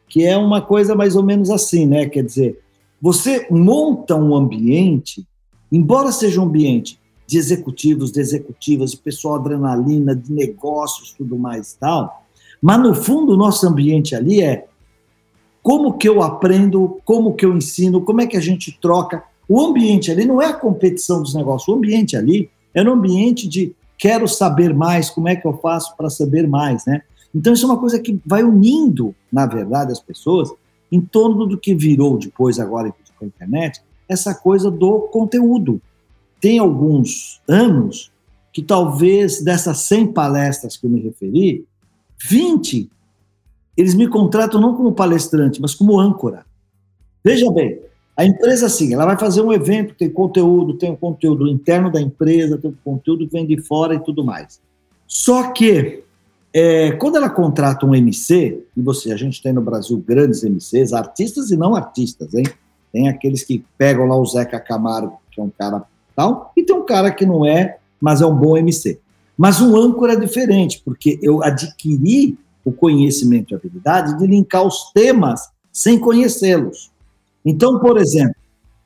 [0.08, 2.06] que é uma coisa mais ou menos assim, né?
[2.06, 2.60] Quer dizer,
[3.00, 5.26] você monta um ambiente,
[5.70, 11.72] embora seja um ambiente de executivos, de executivas, de pessoal adrenalina, de negócios, tudo mais
[11.72, 12.24] e tal,
[12.60, 14.66] mas no fundo o nosso ambiente ali é
[15.62, 19.22] como que eu aprendo, como que eu ensino, como é que a gente troca.
[19.46, 23.46] O ambiente ali não é a competição dos negócios, o ambiente ali é um ambiente
[23.46, 27.02] de quero saber mais, como é que eu faço para saber mais, né?
[27.34, 30.50] Então isso é uma coisa que vai unindo, na verdade, as pessoas
[30.90, 35.82] em torno do que virou depois agora com a internet, essa coisa do conteúdo.
[36.40, 38.12] Tem alguns anos
[38.52, 41.66] que talvez dessas 100 palestras que eu me referi,
[42.24, 42.90] 20
[43.78, 46.44] eles me contratam não como palestrante, mas como âncora.
[47.24, 47.80] Veja bem,
[48.18, 52.00] a empresa, assim, ela vai fazer um evento, tem conteúdo, tem o conteúdo interno da
[52.00, 54.60] empresa, tem o conteúdo que vem de fora e tudo mais.
[55.06, 56.02] Só que,
[56.52, 60.92] é, quando ela contrata um MC, e você, a gente tem no Brasil grandes MCs,
[60.92, 62.44] artistas e não artistas, hein?
[62.92, 65.84] Tem aqueles que pegam lá o Zeca Camargo, que é um cara
[66.16, 68.98] tal, e tem um cara que não é, mas é um bom MC.
[69.36, 74.90] Mas um âncora é diferente, porque eu adquiri o conhecimento e habilidade de linkar os
[74.92, 76.90] temas sem conhecê-los.
[77.48, 78.34] Então, por exemplo,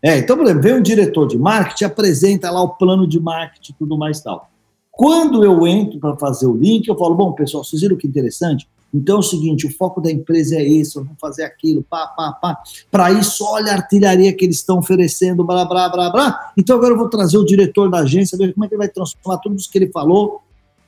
[0.00, 3.72] é, então, por exemplo, vem um diretor de marketing, apresenta lá o plano de marketing
[3.72, 4.48] e tudo mais tal.
[4.88, 8.68] Quando eu entro para fazer o link, eu falo, bom, pessoal, vocês viram que interessante?
[8.94, 12.32] Então é o seguinte, o foco da empresa é esse, vamos fazer aquilo, pá, pá,
[12.32, 12.58] pá.
[12.88, 16.52] Para isso, olha a artilharia que eles estão oferecendo, blá, blá, blá, blá.
[16.56, 18.88] Então agora eu vou trazer o diretor da agência, ver como é que ele vai
[18.88, 20.40] transformar tudo isso que ele falou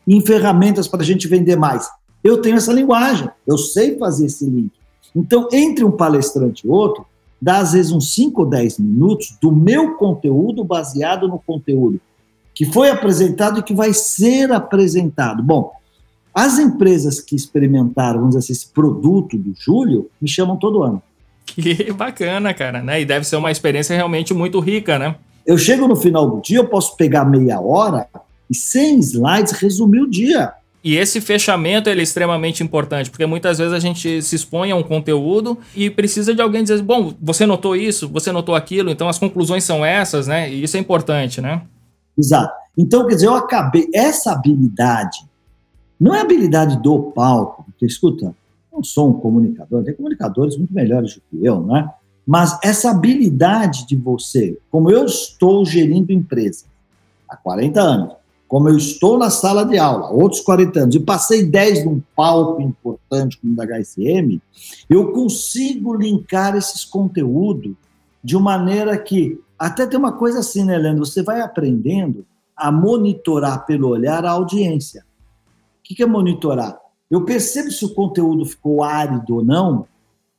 [0.07, 1.89] em ferramentas para a gente vender mais.
[2.23, 4.71] Eu tenho essa linguagem, eu sei fazer esse link.
[5.17, 7.07] Então, entre um palestrante e outro,
[7.45, 12.01] dá às vezes uns 5 ou 10 minutos do meu conteúdo baseado no conteúdo
[12.55, 15.43] que foi apresentado e que vai ser apresentado.
[15.43, 15.73] Bom,
[16.33, 21.03] as empresas que experimentaram, vamos dizer assim, esse produto do Júlio me chamam todo ano.
[21.45, 23.03] Que bacana, cara, né?
[23.03, 25.17] E deve ser uma experiência realmente muito rica, né?
[25.45, 28.09] Eu chego no final do dia, eu posso pegar meia hora
[28.49, 30.53] e 100 slides resumir o dia.
[30.85, 34.83] E esse fechamento é extremamente importante, porque muitas vezes a gente se expõe a um
[34.83, 39.19] conteúdo e precisa de alguém dizer, bom, você notou isso, você notou aquilo, então as
[39.19, 40.53] conclusões são essas, né?
[40.53, 41.63] E isso é importante, né?
[42.19, 42.53] Exato.
[42.77, 45.25] Então, quer dizer, eu acabei, essa habilidade,
[45.99, 48.35] não é habilidade do palco, porque, escuta,
[48.71, 51.89] não sou um comunicador, tem comunicadores muito melhores do que eu, né?
[52.27, 56.67] Mas essa habilidade de você, como eu estou gerindo empresa
[57.27, 58.13] há 40 anos,
[58.55, 62.63] como eu estou na sala de aula, outros 40 anos, e passei 10 num palco
[62.63, 64.41] importante como o da HSM,
[64.89, 67.75] eu consigo linkar esses conteúdos
[68.23, 71.05] de uma maneira que, até tem uma coisa assim, né, Leandro?
[71.05, 72.25] Você vai aprendendo
[72.57, 75.05] a monitorar pelo olhar a audiência.
[75.81, 76.79] O que é monitorar?
[77.11, 79.85] Eu percebo se o conteúdo ficou árido ou não,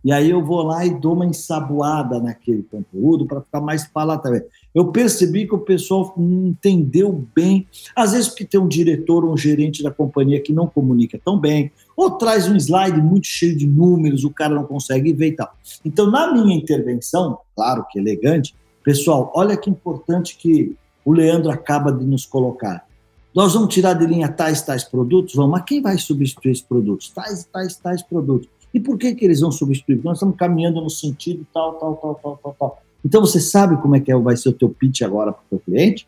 [0.06, 4.48] e aí eu vou lá e dou uma ensaboada naquele conteúdo para ficar mais palatável.
[4.76, 9.38] Eu percebi que o pessoal entendeu bem, às vezes porque tem um diretor ou um
[9.38, 13.66] gerente da companhia que não comunica tão bem, ou traz um slide muito cheio de
[13.66, 15.56] números, o cara não consegue ver e tal.
[15.86, 21.90] Então, na minha intervenção, claro que elegante, pessoal, olha que importante que o Leandro acaba
[21.90, 22.86] de nos colocar.
[23.34, 25.36] Nós vamos tirar de linha tais, tais produtos?
[25.36, 27.10] Vamos, mas quem vai substituir esses produtos?
[27.12, 28.50] Tais, tais, tais produtos.
[28.74, 29.96] E por que, que eles vão substituir?
[29.96, 32.85] Porque nós estamos caminhando no sentido tal, tal, tal, tal, tal, tal.
[33.06, 35.50] Então você sabe como é que é, vai ser o teu pitch agora para o
[35.52, 36.08] teu cliente?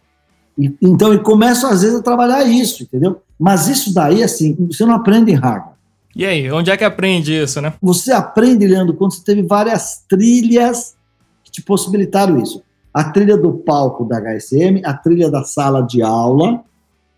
[0.57, 3.21] E, então, e começo às vezes a trabalhar isso, entendeu?
[3.39, 5.77] Mas isso daí, assim, você não aprende em Harvard.
[6.15, 7.73] E aí, onde é que aprende isso, né?
[7.79, 10.95] Você aprende, Leandro, quando você teve várias trilhas
[11.43, 12.63] que te possibilitaram isso.
[12.91, 16.63] A trilha do palco da HSM, a trilha da sala de aula,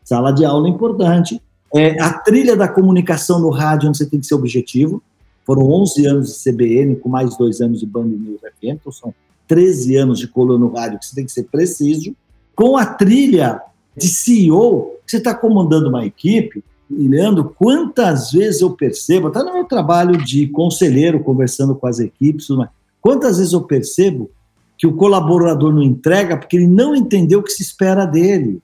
[0.03, 1.41] sala de aula é importante,
[1.73, 5.01] é, a trilha da comunicação no rádio, onde você tem que ser objetivo,
[5.45, 9.13] foram 11 anos de CBN, com mais dois anos de Band News FM, então são
[9.49, 12.15] 13 anos de coluna no rádio, que você tem que ser preciso.
[12.55, 13.59] Com a trilha
[13.97, 19.53] de CEO, você está comandando uma equipe, e Leandro, quantas vezes eu percebo, até no
[19.53, 22.47] meu trabalho de conselheiro, conversando com as equipes,
[23.01, 24.29] quantas vezes eu percebo
[24.77, 28.61] que o colaborador não entrega porque ele não entendeu o que se espera dele.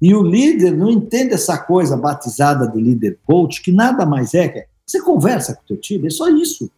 [0.00, 4.48] E o líder não entende essa coisa batizada de líder coach, que nada mais é
[4.48, 6.70] que você conversa com o teu time, é só isso.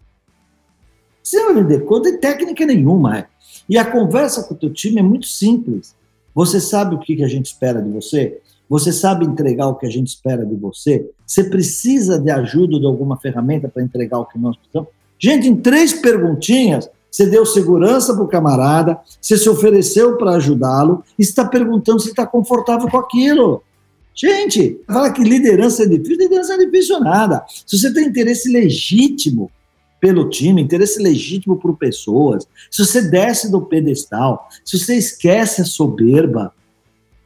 [1.23, 3.19] Você não vender conta de técnica nenhuma.
[3.19, 3.27] É.
[3.69, 5.95] E a conversa com o teu time é muito simples.
[6.35, 8.41] Você sabe o que a gente espera de você?
[8.69, 11.11] Você sabe entregar o que a gente espera de você?
[11.27, 14.89] Você precisa de ajuda de alguma ferramenta para entregar o que nós precisamos?
[15.19, 21.03] Gente, em três perguntinhas, você deu segurança para o camarada, você se ofereceu para ajudá-lo
[21.19, 23.63] e está perguntando se está confortável com aquilo.
[24.15, 27.45] Gente, fala que liderança é difícil, liderança é difícil nada.
[27.67, 29.51] Se você tem interesse legítimo
[30.01, 35.65] pelo time, interesse legítimo por pessoas, se você desce do pedestal, se você esquece a
[35.65, 36.53] soberba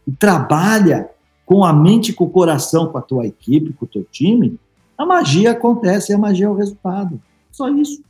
[0.06, 1.08] e trabalha
[1.46, 4.58] com a mente e com o coração com a tua equipe, com o teu time,
[4.98, 7.20] a magia acontece e a magia é o resultado.
[7.50, 8.02] Só isso.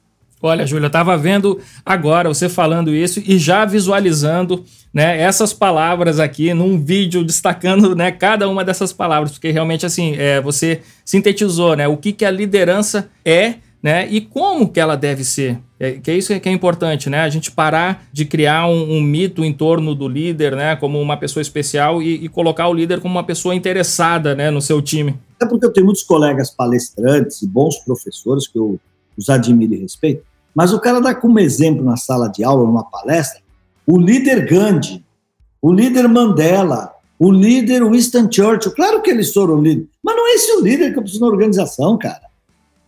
[0.42, 6.20] Olha, Júlia, eu estava vendo agora você falando isso e já visualizando né, essas palavras
[6.20, 11.74] aqui num vídeo destacando né, cada uma dessas palavras, porque realmente assim é, você sintetizou
[11.74, 15.61] né, o que, que a liderança é né, e como que ela deve ser.
[15.79, 17.20] É, que é isso que é importante, né?
[17.20, 21.18] A gente parar de criar um, um mito em torno do líder, né, como uma
[21.18, 25.14] pessoa especial e, e, colocar o líder como uma pessoa interessada, né, no seu time.
[25.38, 28.81] É porque eu tenho muitos colegas palestrantes e bons professores que eu
[29.18, 32.85] os admiro e respeito, mas o cara dá como exemplo na sala de aula, numa
[32.85, 33.42] palestra,
[33.87, 35.05] o líder Gandhi,
[35.61, 38.73] o líder Mandela, o líder Winston Churchill.
[38.73, 41.31] Claro que eles foram líderes, mas não é esse o líder que eu preciso na
[41.31, 42.34] organização, cara.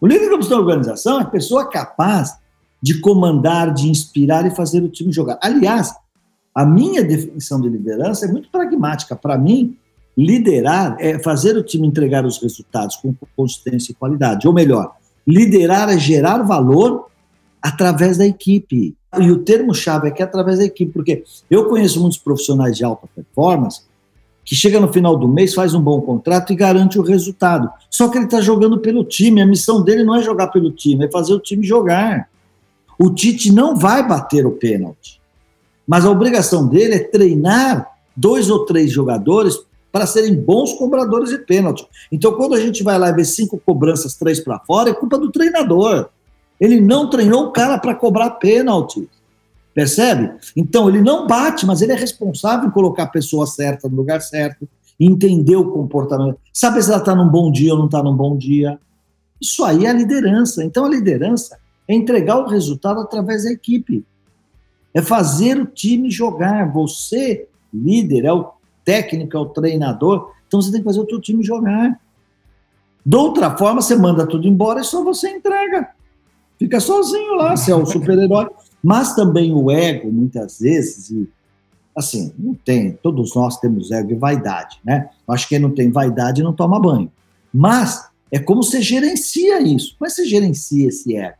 [0.01, 2.37] O líder eu preciso na organização é a pessoa capaz
[2.83, 5.39] de comandar, de inspirar e fazer o time jogar.
[5.43, 5.95] Aliás,
[6.55, 9.17] a minha definição de liderança é muito pragmática.
[9.17, 9.77] Para mim,
[10.17, 14.47] liderar é fazer o time entregar os resultados com consistência e qualidade.
[14.47, 14.95] Ou melhor,
[15.27, 17.09] liderar é gerar valor
[17.61, 18.95] através da equipe.
[19.19, 23.09] E o termo-chave aqui é através da equipe, porque eu conheço muitos profissionais de alta
[23.15, 23.83] performance
[24.47, 27.69] que chega no final do mês, faz um bom contrato e garante o resultado.
[27.91, 31.05] Só que ele está jogando pelo time, a missão dele não é jogar pelo time,
[31.05, 32.29] é fazer o time jogar.
[32.97, 35.21] O Tite não vai bater o pênalti,
[35.87, 39.59] mas a obrigação dele é treinar dois ou três jogadores
[39.91, 41.85] para serem bons cobradores de pênalti.
[42.13, 45.19] Então, quando a gente vai lá e vê cinco cobranças, três para fora, é culpa
[45.19, 46.09] do treinador.
[46.61, 49.09] Ele não treinou o cara para cobrar pênalti.
[49.77, 50.33] Percebe?
[50.57, 54.23] Então, ele não bate, mas ele é responsável em colocar a pessoa certa no lugar
[54.23, 54.67] certo,
[54.99, 58.39] entender o comportamento, saber se ela está num bom dia ou não está num bom
[58.39, 58.81] dia.
[59.39, 60.65] Isso aí é a liderança.
[60.65, 64.03] Então, a liderança é entregar o resultado através da equipe.
[64.95, 66.73] É fazer o time jogar.
[66.73, 68.51] Você, líder, é o
[68.83, 70.33] técnico, é o treinador.
[70.49, 72.01] Então, você tem que fazer o teu time jogar.
[73.05, 75.91] De outra forma, você manda tudo embora e só você entrega.
[76.59, 78.49] Fica sozinho lá, você é o super-herói.
[78.87, 81.29] Mas também o ego, muitas vezes, e
[81.93, 85.11] assim, não tem, todos nós temos ego e vaidade, né?
[85.27, 87.11] Acho que quem não tem vaidade não toma banho.
[87.53, 89.97] Mas é como você gerencia isso.
[89.99, 91.35] Como é que você gerencia esse ego?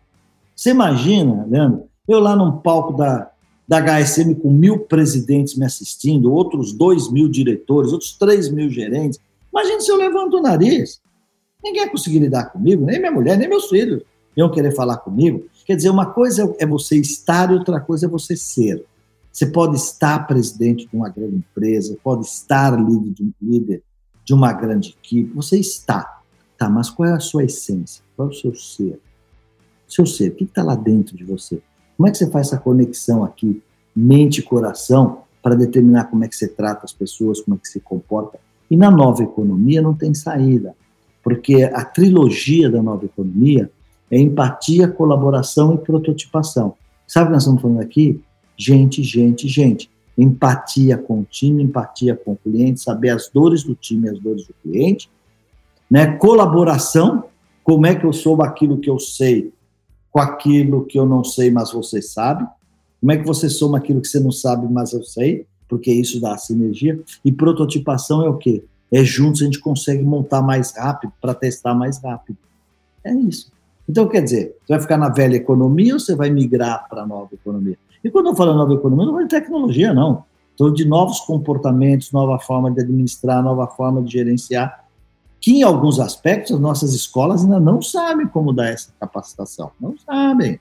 [0.57, 3.31] Você imagina, Leandro, eu lá num palco da,
[3.69, 9.21] da HSM com mil presidentes me assistindo, outros dois mil diretores, outros três mil gerentes.
[9.53, 11.01] Imagina se eu levanto o nariz.
[11.63, 14.03] Ninguém ia conseguir lidar comigo, nem minha mulher, nem meus filhos
[14.37, 15.47] iam querer falar comigo.
[15.67, 18.85] Quer dizer, uma coisa é você estar e outra coisa é você ser.
[19.33, 23.83] Você pode estar presidente de uma grande empresa, pode estar líder
[24.25, 26.23] de uma grande equipe, você está.
[26.57, 28.03] Tá, mas qual é a sua essência?
[28.17, 28.99] Qual é o seu ser?
[29.87, 31.61] Seu ser, o que está lá dentro de você?
[31.97, 33.61] Como é que você faz essa conexão aqui,
[33.95, 37.69] mente e coração, para determinar como é que você trata as pessoas, como é que
[37.69, 38.39] se comporta?
[38.71, 40.75] E na nova economia não tem saída,
[41.23, 43.71] porque a trilogia da nova economia
[44.11, 46.75] é empatia, colaboração e prototipação.
[47.07, 48.21] Sabe o que nós estamos falando aqui?
[48.57, 49.91] Gente, gente, gente.
[50.17, 54.47] Empatia com o time, empatia com o cliente, saber as dores do time as dores
[54.47, 55.11] do cliente.
[55.91, 56.17] Né?
[56.17, 57.25] Colaboração,
[57.63, 59.53] como é que eu sou aquilo que eu sei
[60.17, 62.49] com aquilo que eu não sei, mas você sabe.
[62.99, 65.47] Como é que você soma aquilo que você não sabe, mas eu sei?
[65.69, 66.99] Porque isso dá sinergia.
[67.23, 68.65] E prototipação é o quê?
[68.91, 72.39] É juntos a gente consegue montar mais rápido para testar mais rápido.
[73.05, 73.53] É isso.
[73.89, 77.07] Então, quer dizer, você vai ficar na velha economia ou você vai migrar para a
[77.07, 77.79] nova economia?
[78.03, 80.25] E quando eu falo nova economia, não de tecnologia, não.
[80.51, 84.85] Estou de novos comportamentos, nova forma de administrar, nova forma de gerenciar,
[85.41, 89.71] que em alguns aspectos as nossas escolas ainda não sabem como dar essa capacitação.
[89.81, 90.59] Não sabem.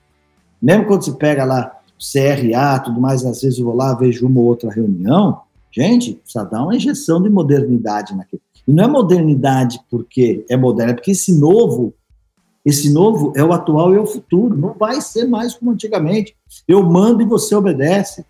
[0.62, 4.40] Mesmo quando você pega lá CRA, tudo mais, às vezes eu vou lá, vejo uma
[4.40, 8.42] ou outra reunião, gente, precisa dar uma injeção de modernidade naquilo.
[8.68, 11.94] E não é modernidade porque é moderno, é porque esse novo
[12.66, 14.58] esse novo é o atual e é o futuro.
[14.58, 16.36] Não vai ser mais como antigamente.
[16.68, 18.26] Eu mando e você obedece.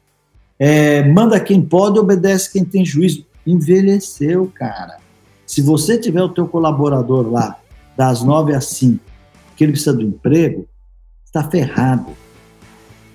[0.59, 3.25] É, manda quem pode, obedece quem tem juízo.
[3.47, 4.97] Envelheceu, cara.
[5.45, 7.57] Se você tiver o teu colaborador lá
[7.95, 8.99] das nove às cinco,
[9.55, 10.67] que ele precisa do emprego,
[11.25, 12.11] está ferrado.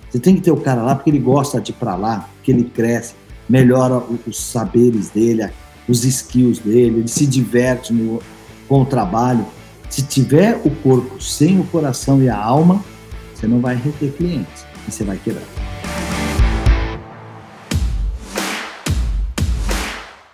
[0.09, 2.51] Você tem que ter o cara lá porque ele gosta de ir para lá, que
[2.51, 3.13] ele cresce,
[3.47, 5.49] melhora os saberes dele,
[5.87, 8.21] os skills dele, ele se diverte no,
[8.67, 9.45] com o trabalho.
[9.91, 12.81] Se tiver o corpo sem o coração e a alma,
[13.35, 15.43] você não vai reter clientes e você vai quebrar.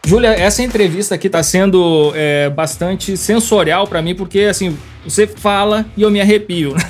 [0.05, 5.87] Júlia, essa entrevista aqui está sendo é, bastante sensorial para mim, porque assim, você fala
[5.97, 6.75] e eu me arrepio.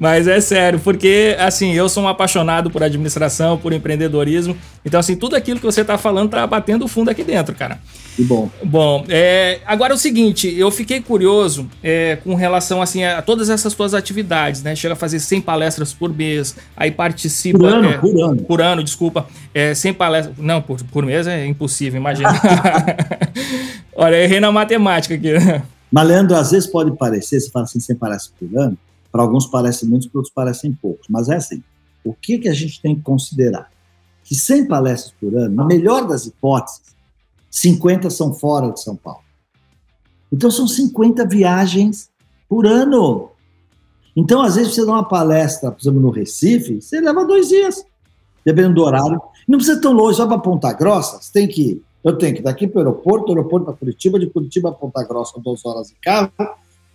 [0.00, 4.56] Mas é sério, porque assim, eu sou um apaixonado por administração, por empreendedorismo.
[4.86, 7.78] Então, assim, tudo aquilo que você tá falando tá batendo fundo aqui dentro, cara.
[8.14, 8.50] Que bom.
[8.62, 13.48] Bom, é, agora é o seguinte, eu fiquei curioso é, com relação assim a todas
[13.48, 14.76] essas tuas atividades, né?
[14.76, 17.58] Chega a fazer 100 palestras por mês, aí participa...
[17.58, 18.42] Por ano, é, por ano.
[18.42, 19.26] Por ano, desculpa.
[19.54, 20.36] É, 100 palestras...
[20.38, 22.28] Não, por, por mês é impossível, imagina.
[23.96, 25.32] Olha, errei na matemática aqui.
[25.90, 28.76] Mas, Leandro, às vezes pode parecer, você fala assim, 100 palestras por ano,
[29.10, 31.06] para alguns parecem muitos, para outros parecem poucos.
[31.08, 31.62] Mas é assim,
[32.04, 33.70] o que, que a gente tem que considerar?
[34.24, 36.92] Que 100 palestras por ano, na melhor das hipóteses,
[37.52, 39.20] 50 são fora de São Paulo.
[40.32, 42.10] Então são 50 viagens
[42.48, 43.28] por ano.
[44.16, 47.84] Então, às vezes, você dá uma palestra, por exemplo, no Recife, você leva dois dias,
[48.44, 49.20] dependendo do horário.
[49.46, 51.82] Não precisa tão longe, só para Ponta Grossa, você tem que.
[52.02, 55.04] Eu tenho que ir daqui para o aeroporto, aeroporto para Curitiba, de Curitiba a Ponta
[55.04, 56.32] Grossa, duas horas de carro,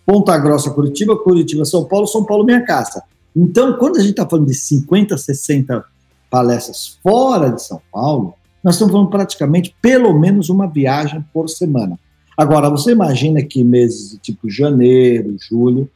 [0.04, 3.02] Ponta Grossa, Curitiba, Curitiba, São Paulo, São Paulo, minha casa.
[3.34, 5.84] Então, quando a gente está falando de 50, 60
[6.30, 11.98] palestras fora de São Paulo, nós estamos falando praticamente pelo menos uma viagem por semana.
[12.36, 15.90] Agora, você imagina que meses tipo janeiro, julho,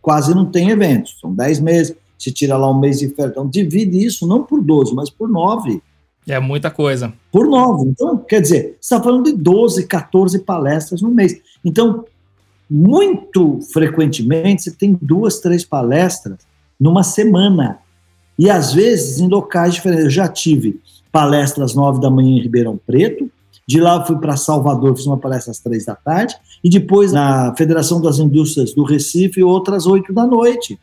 [0.00, 3.48] quase não tem eventos, são 10 meses, se tira lá um mês de férias, então
[3.48, 5.82] divide isso não por 12, mas por 9.
[6.26, 7.12] É muita coisa.
[7.32, 7.88] Por 9.
[7.88, 11.40] Então, quer dizer, você está falando de 12, 14 palestras no mês.
[11.64, 12.04] Então,
[12.70, 16.38] muito frequentemente você tem duas, três palestras
[16.78, 17.78] numa semana.
[18.38, 20.04] E às vezes em locais diferentes.
[20.04, 20.80] Eu já tive
[21.12, 23.30] palestras às nove da manhã em Ribeirão Preto,
[23.68, 26.34] de lá eu fui para Salvador, fiz uma palestra às três da tarde,
[26.64, 30.78] e depois na Federação das Indústrias do Recife, outras oito da noite.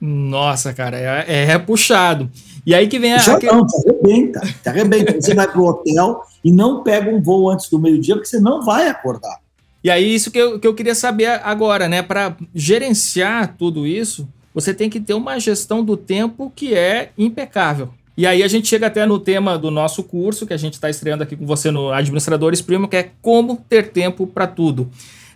[0.00, 2.30] Nossa, cara, é, é puxado.
[2.66, 3.18] E aí que vem a.
[3.18, 5.20] Já não, te arrebenta, te arrebenta.
[5.20, 8.40] você vai para o hotel e não pega um voo antes do meio-dia, porque você
[8.40, 9.38] não vai acordar.
[9.84, 12.02] E aí, isso que eu, que eu queria saber agora, né?
[12.02, 17.90] Para gerenciar tudo isso, você tem que ter uma gestão do tempo que é impecável.
[18.16, 20.90] E aí a gente chega até no tema do nosso curso, que a gente está
[20.90, 24.90] estreando aqui com você no Administradores Primo, que é como ter tempo para tudo.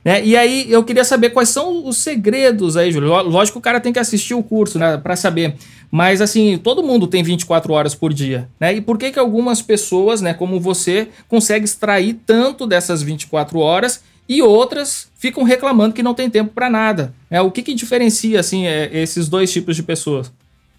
[0.05, 0.25] Né?
[0.25, 3.11] E aí eu queria saber quais são os segredos aí, Júlio.
[3.23, 5.57] Lógico que o cara tem que assistir o curso, né, para saber.
[5.91, 8.75] Mas assim, todo mundo tem 24 horas por dia, né?
[8.75, 14.03] E por que que algumas pessoas, né, como você, conseguem extrair tanto dessas 24 horas
[14.29, 17.15] e outras ficam reclamando que não tem tempo para nada.
[17.31, 20.33] É, o que, que diferencia assim é, esses dois tipos de pessoas?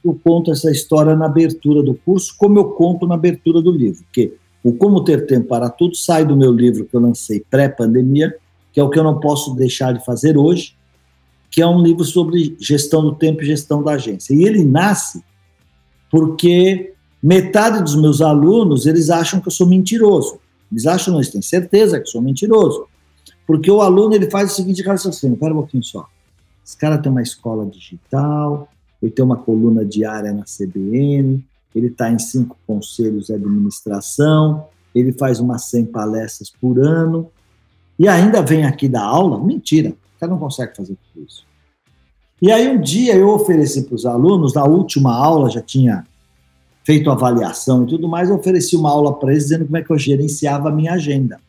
[0.04, 4.04] Eu conto essa história na abertura do curso, como eu conto na abertura do livro,
[4.04, 4.34] porque
[4.64, 8.36] o Como Ter Tempo para Tudo sai do meu livro que eu lancei pré-pandemia,
[8.74, 10.76] que é o que eu não posso deixar de fazer hoje,
[11.50, 14.34] que é um livro sobre gestão do tempo e gestão da agência.
[14.34, 15.24] E ele nasce
[16.12, 20.40] porque metade dos meus alunos, eles acham que eu sou mentiroso.
[20.72, 22.86] Eles acham, não, eles têm certeza que eu sou mentiroso.
[23.46, 26.06] Porque o aluno ele faz o seguinte raciocínio, pera um pouquinho só.
[26.66, 28.68] Esse cara tem uma escola digital,
[29.02, 31.44] ele tem uma coluna diária na CBN,
[31.76, 37.30] ele está em cinco conselhos de administração, ele faz umas 100 palestras por ano,
[38.00, 39.44] e ainda vem aqui dar aula?
[39.44, 41.46] Mentira, o cara não consegue fazer tudo isso.
[42.42, 46.06] E aí um dia eu ofereci para os alunos, na última aula, já tinha
[46.84, 49.92] feito avaliação e tudo mais, eu ofereci uma aula para eles dizendo como é que
[49.92, 51.40] eu gerenciava a minha agenda.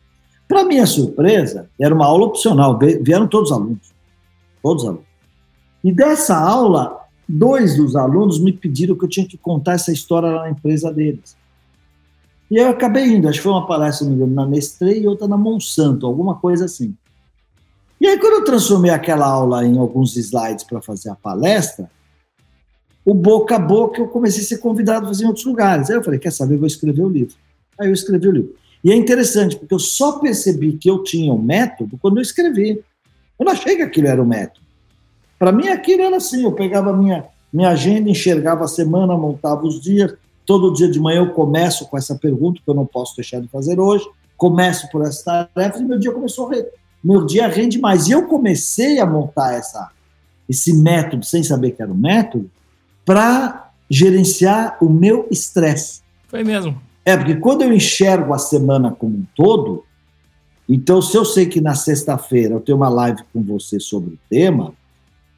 [0.47, 3.93] Para minha surpresa, era uma aula opcional, vieram todos os alunos.
[4.61, 5.05] Todos os alunos.
[5.83, 6.98] E dessa aula,
[7.29, 10.91] dois dos alunos me pediram que eu tinha que contar essa história lá na empresa
[10.91, 11.37] deles.
[12.49, 15.07] E eu acabei indo, acho que foi uma palestra, não me engano, na Nestlé e
[15.07, 16.95] outra na Monsanto, alguma coisa assim.
[18.01, 21.91] E aí, quando eu transformei aquela aula em alguns slides para fazer a palestra,
[23.05, 25.89] o boca a boca eu comecei a ser convidado a fazer em outros lugares.
[25.89, 27.35] Aí eu falei, quer saber, vou escrever o livro.
[27.79, 28.55] Aí eu escrevi o livro.
[28.83, 32.83] E é interessante, porque eu só percebi que eu tinha um método quando eu escrevi.
[33.37, 34.68] Eu não achei que aquilo era o um método.
[35.39, 39.79] Para mim, aquilo era assim: eu pegava minha, minha agenda, enxergava a semana, montava os
[39.79, 40.13] dias.
[40.45, 43.47] Todo dia de manhã eu começo com essa pergunta, que eu não posso deixar de
[43.47, 44.05] fazer hoje.
[44.35, 46.73] Começo por essa tarefa e meu dia começou a render.
[47.03, 48.07] Meu dia rende mais.
[48.07, 49.89] E eu comecei a montar essa,
[50.47, 52.49] esse método, sem saber que era um método,
[53.05, 56.01] para gerenciar o meu estresse.
[56.27, 56.79] Foi mesmo.
[57.05, 59.83] É, porque quando eu enxergo a semana como um todo,
[60.67, 64.19] então se eu sei que na sexta-feira eu tenho uma live com você sobre o
[64.29, 64.73] tema,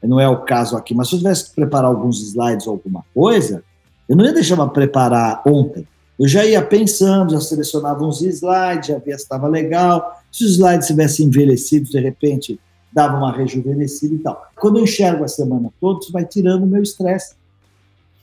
[0.08, 3.04] não é o caso aqui, mas se eu tivesse que preparar alguns slides ou alguma
[3.14, 3.62] coisa,
[4.08, 5.86] eu não ia deixar para preparar ontem.
[6.18, 10.22] Eu já ia pensando, já selecionava uns slides, já via se estava legal.
[10.30, 12.60] Se os slides tivessem envelhecido, de repente
[12.92, 14.42] dava uma rejuvenescida e tal.
[14.56, 17.34] Quando eu enxergo a semana toda, isso vai tirando o meu estresse.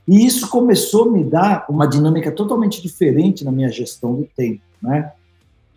[0.07, 4.61] E isso começou a me dar uma dinâmica totalmente diferente na minha gestão do tempo,
[4.81, 5.11] né?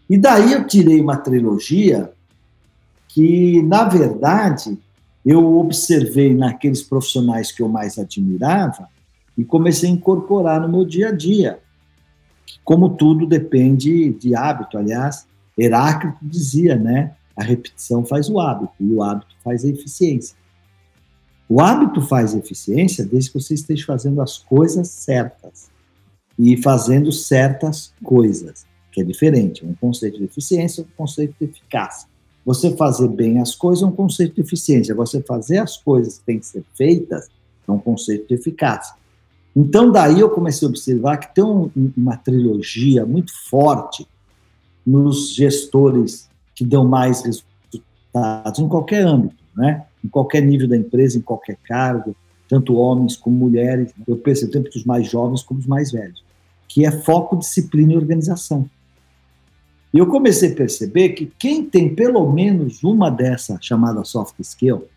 [0.09, 2.13] E daí eu tirei uma trilogia
[3.09, 4.79] que, na verdade,
[5.25, 8.89] eu observei naqueles profissionais que eu mais admirava
[9.37, 11.61] e comecei a incorporar no meu dia a dia.
[12.65, 17.15] Como tudo depende de hábito, aliás, Heráclito dizia, né?
[17.37, 20.37] A repetição faz o hábito e o hábito faz a eficiência.
[21.49, 25.71] O hábito faz eficiência desde que você esteja fazendo as coisas certas
[26.39, 29.65] e fazendo certas coisas, que é diferente.
[29.65, 32.09] Um conceito de eficiência, um conceito de eficácia.
[32.45, 34.95] Você fazer bem as coisas é um conceito de eficiência.
[34.95, 37.29] Você fazer as coisas que têm que ser feitas
[37.67, 38.95] é um conceito de eficácia.
[39.55, 44.07] Então, daí eu comecei a observar que tem um, uma trilogia muito forte
[44.85, 49.87] nos gestores que dão mais resultados em qualquer âmbito, né?
[50.05, 52.17] em qualquer nível da empresa, em qualquer cargo,
[52.49, 53.93] tanto homens como mulheres.
[54.07, 56.25] Eu percebo tanto os mais jovens como os mais velhos,
[56.67, 58.69] que é foco, disciplina e organização.
[59.93, 64.89] E eu comecei a perceber que quem tem pelo menos uma dessa chamada soft skill,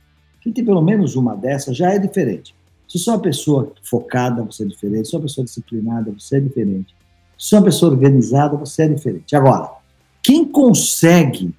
[0.41, 2.55] quem tem pelo menos uma dessa já é diferente.
[2.87, 5.05] Se você é uma pessoa focada, você é diferente.
[5.05, 6.95] Se você é uma pessoa disciplinada, você é diferente.
[7.37, 9.35] Se você é uma pessoa organizada, você é diferente.
[9.35, 9.69] Agora,
[10.23, 11.53] quem consegue,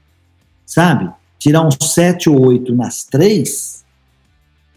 [0.64, 3.84] sabe, tirar um 7 ou 8 nas três,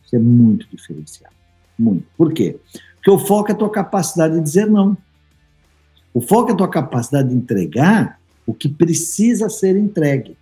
[0.05, 1.36] isso é muito diferenciado.
[1.78, 2.05] Muito.
[2.18, 2.60] Por quê?
[2.95, 4.97] Porque o foco é a tua capacidade de dizer não.
[6.14, 8.19] O foco é a tua capacidade de entregar
[8.50, 10.36] o que precisa ser entregue.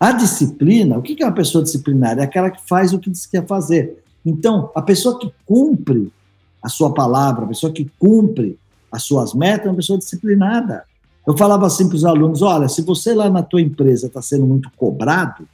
[0.00, 2.20] A disciplina, o que é uma pessoa disciplinária?
[2.20, 4.02] É aquela que faz o que diz que quer fazer.
[4.26, 6.12] Então, a pessoa que cumpre
[6.60, 8.58] a sua palavra, a pessoa que cumpre
[8.90, 10.84] as suas metas, é uma pessoa disciplinada.
[11.24, 14.44] Eu falava assim para os alunos: olha, se você lá na tua empresa está sendo
[14.44, 15.46] muito cobrado,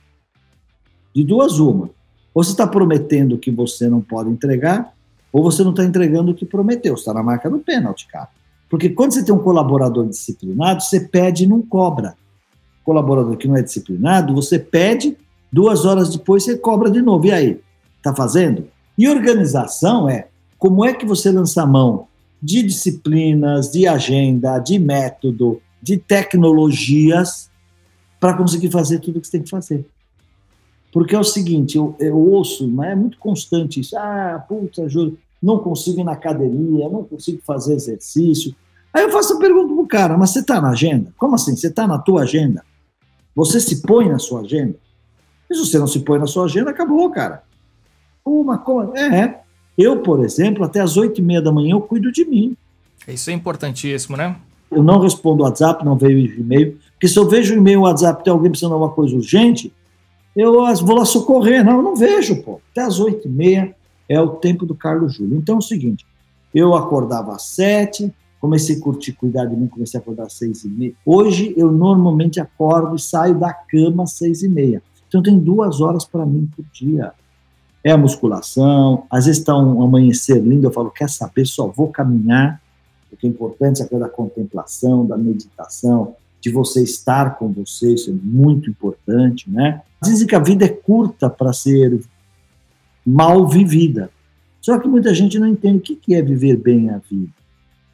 [1.14, 1.90] de duas uma.
[2.32, 4.94] Ou você está prometendo que você não pode entregar,
[5.30, 6.94] ou você não está entregando o que prometeu.
[6.94, 8.30] Está na marca do pênalti, cara.
[8.70, 12.14] Porque quando você tem um colaborador disciplinado, você pede e não cobra.
[12.84, 15.16] Colaborador que não é disciplinado, você pede,
[15.52, 17.26] duas horas depois você cobra de novo.
[17.26, 17.60] E aí?
[17.98, 18.68] Está fazendo?
[18.96, 22.06] E organização é como é que você lança a mão
[22.40, 27.50] de disciplinas, de agenda, de método, de tecnologias
[28.20, 29.84] para conseguir fazer tudo o que você tem que fazer.
[30.92, 33.96] Porque é o seguinte, eu, eu ouço, mas é muito constante isso.
[33.96, 38.54] Ah, puta, juro, não consigo ir na academia, não consigo fazer exercício.
[38.92, 41.12] Aí eu faço a pergunta pro cara, mas você está na agenda?
[41.16, 41.56] Como assim?
[41.56, 42.64] Você está na tua agenda?
[43.34, 44.74] Você se põe na sua agenda?
[45.48, 47.42] E se você não se põe na sua agenda, acabou, cara.
[48.24, 48.92] Uma coisa.
[48.96, 49.40] É, é.
[49.78, 52.56] Eu, por exemplo, até as oito e meia da manhã eu cuido de mim.
[53.08, 54.36] Isso é importantíssimo, né?
[54.70, 58.50] Eu não respondo WhatsApp, não vejo e-mail, porque se eu vejo e-mail WhatsApp tem alguém
[58.50, 59.72] precisando de alguma coisa urgente,
[60.36, 61.64] eu vou lá socorrer.
[61.64, 62.60] Não, eu não vejo, pô.
[62.70, 63.74] Até as oito e meia
[64.10, 65.38] é o tempo do Carlos Júlio.
[65.38, 66.04] Então é o seguinte,
[66.52, 70.64] eu acordava às sete, comecei a curtir cuidar de mim, comecei a acordar às seis
[70.64, 70.92] e meia.
[71.06, 74.82] Hoje eu normalmente acordo e saio da cama às seis e meia.
[75.06, 77.12] Então tem duas horas para mim por dia.
[77.84, 81.88] É a musculação, às vezes está um amanhecer lindo, eu falo, quer saber, só vou
[81.88, 82.60] caminhar,
[83.08, 88.10] porque é importante a coisa da contemplação, da meditação, de você estar com você, isso
[88.10, 89.80] é muito importante, né?
[90.02, 92.00] Dizem que a vida é curta para ser
[93.10, 94.10] mal vivida.
[94.60, 97.32] Só que muita gente não entende o que é viver bem a vida,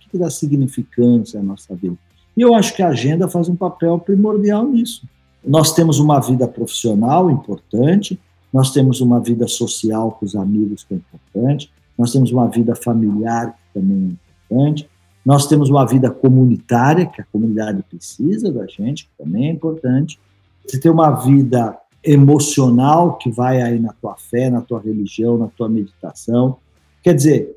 [0.04, 1.96] o que dá significância à nossa vida.
[2.36, 5.08] E eu acho que a agenda faz um papel primordial nisso.
[5.44, 8.20] Nós temos uma vida profissional importante,
[8.52, 12.74] nós temos uma vida social com os amigos que é importante, nós temos uma vida
[12.74, 14.18] familiar que também
[14.50, 14.88] é importante,
[15.24, 20.18] nós temos uma vida comunitária, que a comunidade precisa da gente, que também é importante.
[20.64, 21.76] Você tem uma vida
[22.06, 26.56] emocional que vai aí na tua fé, na tua religião, na tua meditação.
[27.02, 27.56] Quer dizer,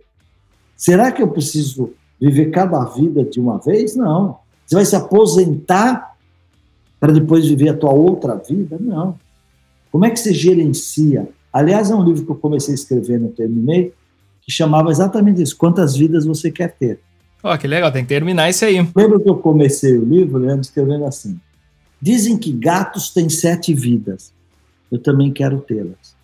[0.75, 3.95] será que eu preciso viver cada vida de uma vez?
[3.95, 4.39] Não.
[4.65, 6.15] Você vai se aposentar
[6.99, 8.77] para depois viver a tua outra vida?
[8.79, 9.17] Não.
[9.91, 11.29] Como é que você gerencia?
[11.53, 13.93] Aliás, é um livro que eu comecei a escrever, não terminei,
[14.41, 16.99] que chamava exatamente isso: Quantas vidas você quer ter?
[17.41, 18.75] Ó, oh, que legal, tem que terminar isso aí.
[18.95, 21.39] Lembra que eu comecei o livro, Leandro, escrevendo assim:
[22.01, 24.33] Dizem que gatos têm sete vidas
[24.91, 26.15] eu também quero tê-las.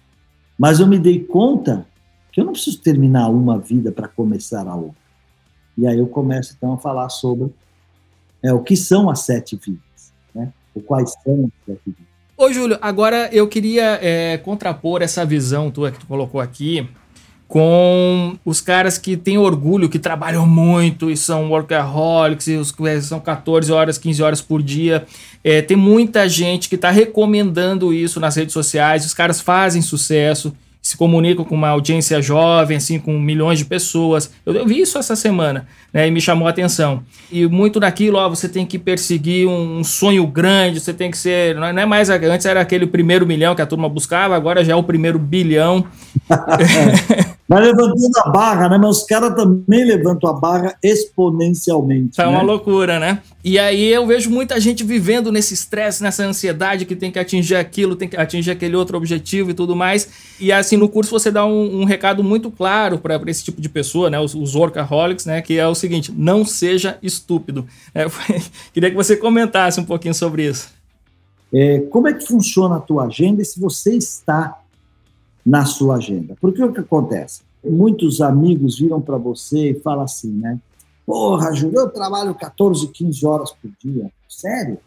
[0.57, 1.86] Mas eu me dei conta
[2.32, 5.05] que eu não preciso terminar uma vida para começar a outra.
[5.78, 7.53] E aí eu começo então a falar sobre
[8.41, 10.51] é, o que são as sete vidas, né?
[10.74, 12.05] O quais são as sete vidas.
[12.38, 16.88] Ô, Júlio, agora eu queria é, contrapor essa visão tua que tu colocou aqui
[17.47, 23.01] com os caras que têm orgulho, que trabalham muito e são workaholics, e os que
[23.01, 25.05] são 14 horas, 15 horas por dia.
[25.47, 30.51] É, tem muita gente que está recomendando isso nas redes sociais, os caras fazem sucesso
[30.81, 34.31] se comunicam com uma audiência jovem, assim, com milhões de pessoas.
[34.45, 37.01] Eu, eu, vi isso essa semana, né, e me chamou a atenção.
[37.31, 41.17] E muito daquilo, ó, você tem que perseguir um, um sonho grande, você tem que
[41.17, 44.73] ser, não é mais, antes era aquele primeiro milhão que a turma buscava, agora já
[44.73, 45.87] é o primeiro bilhão.
[47.47, 48.77] Vai levantando a barra, né?
[48.77, 52.17] Mas os caras também levantam a barra exponencialmente.
[52.17, 52.29] Tá né?
[52.29, 53.21] uma loucura, né?
[53.43, 57.55] E aí eu vejo muita gente vivendo nesse estresse, nessa ansiedade que tem que atingir
[57.55, 60.09] aquilo, tem que atingir aquele outro objetivo e tudo mais.
[60.39, 63.69] E assim, no curso você dá um, um recado muito claro para esse tipo de
[63.69, 64.19] pessoa, né?
[64.19, 65.39] Os, os workaholics, né?
[65.43, 67.67] Que é o seguinte: não seja estúpido.
[67.93, 68.05] É,
[68.73, 70.69] queria que você comentasse um pouquinho sobre isso.
[71.53, 74.59] É, como é que funciona a tua agenda e se você está
[75.45, 76.35] na sua agenda.
[76.41, 77.41] Porque o que acontece?
[77.63, 80.59] Muitos amigos viram para você e falam assim, né?
[81.05, 84.09] Porra, Júlio, eu trabalho 14, 15 horas por dia.
[84.27, 84.77] Sério?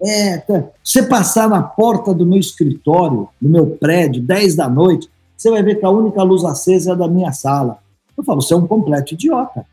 [0.00, 0.64] É, tá.
[0.82, 5.62] você passar na porta do meu escritório, do meu prédio, 10 da noite, você vai
[5.62, 7.78] ver que a única luz acesa é da minha sala.
[8.16, 9.66] Eu falo, você é um completo idiota.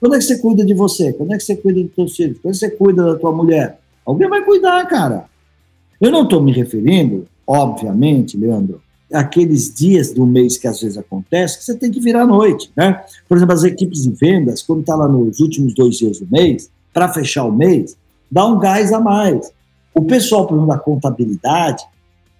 [0.00, 1.12] Quando é que você cuida de você?
[1.12, 2.38] Quando é que você cuida dos seus filhos?
[2.38, 3.80] Quando é que você cuida da tua mulher?
[4.06, 5.24] Alguém vai cuidar, cara.
[6.00, 8.80] Eu não estou me referindo, obviamente, Leandro,
[9.12, 12.70] aqueles dias do mês que às vezes acontece, que você tem que virar à noite,
[12.76, 13.04] né?
[13.26, 16.70] Por exemplo, as equipes de vendas, quando está lá nos últimos dois dias do mês,
[16.92, 17.96] para fechar o mês,
[18.30, 19.50] dá um gás a mais.
[19.94, 21.84] O pessoal, por exemplo, da contabilidade,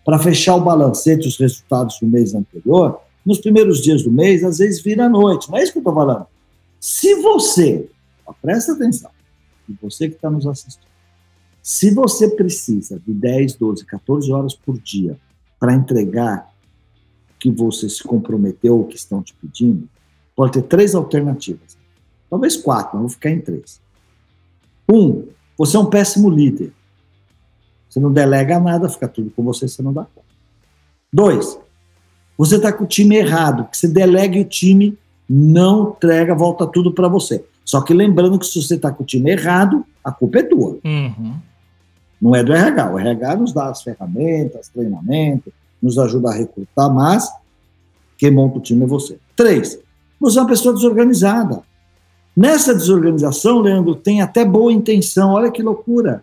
[0.04, 4.58] para fechar o balancete, os resultados do mês anterior, nos primeiros dias do mês, às
[4.58, 5.50] vezes vira à noite.
[5.50, 6.26] Não é isso que eu estou falando.
[6.80, 7.88] Se você,
[8.26, 9.10] ó, presta atenção,
[9.68, 10.88] e você que está nos assistindo,
[11.62, 15.18] se você precisa de 10, 12, 14 horas por dia
[15.60, 16.50] para entregar
[17.38, 19.88] que você se comprometeu ou que estão te pedindo,
[20.34, 21.76] pode ter três alternativas.
[22.28, 23.80] Talvez quatro, mas vou ficar em três.
[24.90, 25.26] Um,
[25.56, 26.72] você é um péssimo líder.
[27.88, 30.28] Você não delega nada, fica tudo com você, você não dá conta.
[31.12, 31.58] Dois,
[32.36, 36.66] você está com o time errado, que você delega e o time não entrega, volta
[36.66, 37.44] tudo para você.
[37.64, 40.78] Só que lembrando que se você está com o time errado, a culpa é tua.
[40.84, 41.34] Uhum.
[42.20, 42.90] Não é do RH.
[42.90, 45.52] O RH nos dá as ferramentas, treinamento,
[45.82, 47.28] nos ajuda a recrutar, mas
[48.16, 49.18] quem monta o time é você.
[49.36, 49.78] Três,
[50.20, 51.62] você é uma pessoa desorganizada.
[52.36, 56.22] Nessa desorganização, Leandro, tem até boa intenção, olha que loucura.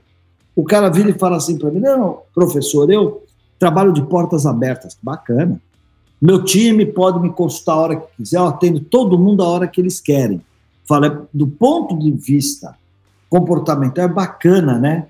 [0.55, 3.23] O cara vira e fala assim para mim: não, professor, eu
[3.59, 5.59] trabalho de portas abertas, bacana.
[6.21, 9.67] Meu time pode me consultar a hora que quiser, eu atendo todo mundo a hora
[9.67, 10.41] que eles querem.
[10.87, 12.75] Fala, do ponto de vista
[13.29, 15.07] comportamental, é bacana, né?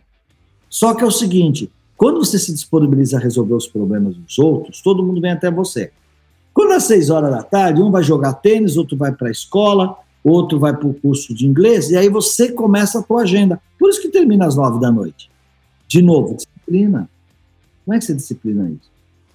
[0.69, 4.81] Só que é o seguinte: quando você se disponibiliza a resolver os problemas dos outros,
[4.81, 5.91] todo mundo vem até você.
[6.53, 9.97] Quando às seis horas da tarde, um vai jogar tênis, outro vai para a escola,
[10.23, 13.61] outro vai para o curso de inglês, e aí você começa a tua agenda.
[13.77, 15.29] Por isso que termina às nove da noite.
[15.87, 17.09] De novo, disciplina.
[17.85, 18.89] Como é que você disciplina isso?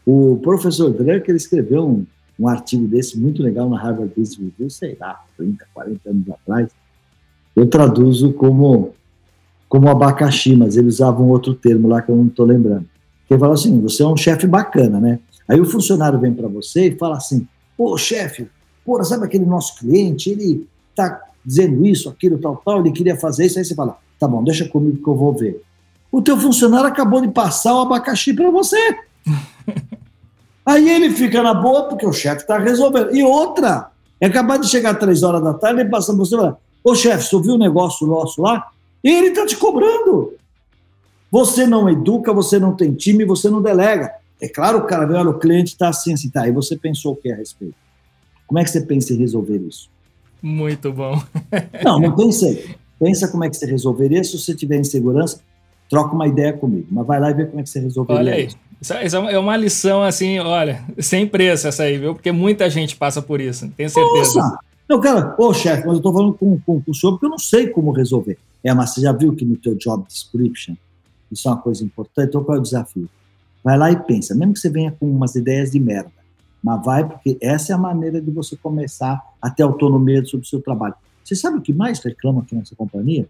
[0.05, 2.07] O professor Drucker escreveu um,
[2.39, 6.69] um artigo desse muito legal na Harvard Business Review, sei lá, 30, 40 anos atrás.
[7.55, 8.95] Eu traduzo como
[9.71, 12.85] como abacaxi, mas eles usavam outro termo lá que eu não estou lembrando.
[13.31, 15.21] Ele fala assim: você é um chefe bacana, né?
[15.49, 17.47] Aí o funcionário vem para você e fala assim:
[17.79, 18.49] pô, chefe,
[18.85, 20.29] pô, sabe aquele nosso cliente?
[20.29, 23.61] Ele está dizendo isso, aquilo, tal, tal, ele queria fazer isso.
[23.61, 25.63] Aí você fala: tá bom, deixa comigo que eu vou ver.
[26.11, 28.77] O teu funcionário acabou de passar o abacaxi para você.
[30.67, 33.15] Aí ele fica na boa porque o chefe está resolvendo.
[33.15, 33.91] E outra,
[34.21, 37.25] é acabar de chegar três horas da tarde, ele passa você e fala: ô chefe,
[37.25, 38.69] você ouviu o negócio nosso lá?
[39.03, 40.35] E ele está te cobrando.
[41.31, 44.13] Você não educa, você não tem time, você não delega.
[44.41, 46.49] É claro, o cara vê, olha, o cliente está assim, assim, tá.
[46.49, 47.75] E você pensou o que a respeito?
[48.47, 49.89] Como é que você pensa em resolver isso?
[50.43, 51.23] Muito bom.
[51.85, 52.75] não, não pensei.
[52.99, 54.25] Pensa como é que você resolveria.
[54.25, 55.41] Se você tiver insegurança,
[55.89, 56.87] troca uma ideia comigo.
[56.91, 58.47] Mas vai lá e vê como é que você resolveria olha aí.
[58.47, 58.57] isso.
[58.81, 62.15] Isso é uma lição, assim, olha, sem preço essa aí, viu?
[62.15, 64.41] Porque muita gente passa por isso, tenho certeza.
[64.41, 64.59] Nossa!
[64.91, 67.31] Não, cara, ô chefe, mas eu tô falando com, com, com o senhor porque eu
[67.31, 68.37] não sei como resolver.
[68.65, 70.75] É, mas você já viu que no teu job description
[71.31, 72.27] isso é uma coisa importante?
[72.27, 73.09] Então qual é o desafio?
[73.63, 76.11] Vai lá e pensa, mesmo que você venha com umas ideias de merda,
[76.61, 80.49] mas vai porque essa é a maneira de você começar a ter autonomia sobre o
[80.49, 80.97] seu trabalho.
[81.23, 83.29] Você sabe o que mais reclama aqui nessa companhia?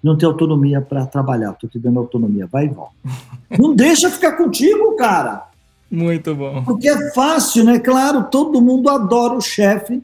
[0.00, 1.50] Não ter autonomia para trabalhar.
[1.50, 2.94] Estou te dando autonomia, vai e volta.
[3.58, 5.48] Não deixa ficar contigo, cara.
[5.90, 6.62] Muito bom.
[6.62, 7.80] Porque é fácil, né?
[7.80, 10.00] Claro, todo mundo adora o chefe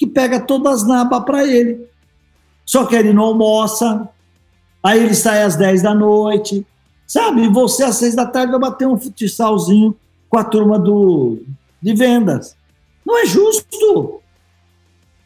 [0.00, 1.86] que pega todas as nabas para ele.
[2.64, 4.08] Só que ele não almoça,
[4.82, 6.66] aí ele sai às 10 da noite,
[7.06, 7.46] sabe?
[7.48, 9.94] Você às 6 da tarde vai bater um futsalzinho
[10.26, 11.42] com a turma do,
[11.82, 12.56] de vendas.
[13.04, 14.22] Não é justo.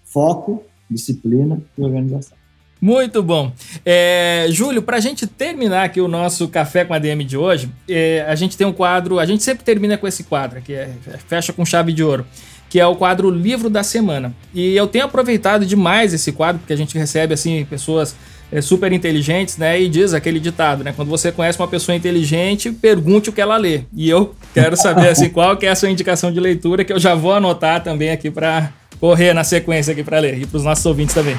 [0.02, 2.36] Foco, disciplina e organização.
[2.80, 3.52] Muito bom.
[3.86, 7.70] É, Júlio, para a gente terminar aqui o nosso Café com a DM de hoje,
[7.88, 10.92] é, a gente tem um quadro, a gente sempre termina com esse quadro, que é
[11.28, 12.26] fecha com chave de ouro,
[12.74, 14.34] que é o quadro Livro da Semana.
[14.52, 18.16] E eu tenho aproveitado demais esse quadro, porque a gente recebe assim pessoas
[18.50, 19.80] é, super inteligentes, né?
[19.80, 20.92] E diz aquele ditado, né?
[20.92, 23.82] Quando você conhece uma pessoa inteligente, pergunte o que ela lê.
[23.94, 26.98] E eu quero saber assim, qual que é a sua indicação de leitura, que eu
[26.98, 30.64] já vou anotar também aqui para correr na sequência aqui para ler e para os
[30.64, 31.38] nossos ouvintes também.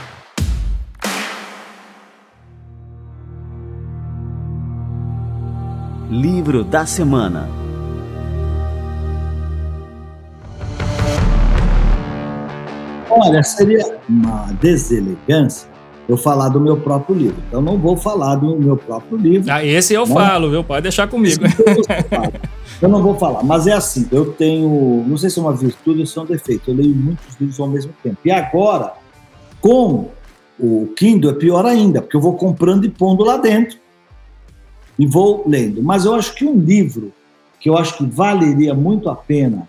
[6.09, 7.64] Livro da Semana
[13.15, 15.69] Olha, seria uma deselegância
[16.07, 17.41] eu falar do meu próprio livro.
[17.47, 19.51] Então, não vou falar do meu próprio livro.
[19.51, 20.13] Ah, esse eu né?
[20.13, 20.63] falo, viu?
[20.63, 21.43] Pode deixar comigo.
[22.81, 26.01] Eu não vou falar, mas é assim, eu tenho, não sei se é uma virtude
[26.01, 28.17] ou se é um defeito, eu leio muitos livros ao mesmo tempo.
[28.25, 28.93] E agora,
[29.61, 30.09] com
[30.59, 33.77] o Kindle, é pior ainda, porque eu vou comprando e pondo lá dentro
[34.99, 35.81] e vou lendo.
[35.81, 37.13] Mas eu acho que um livro
[37.59, 39.67] que eu acho que valeria muito a pena,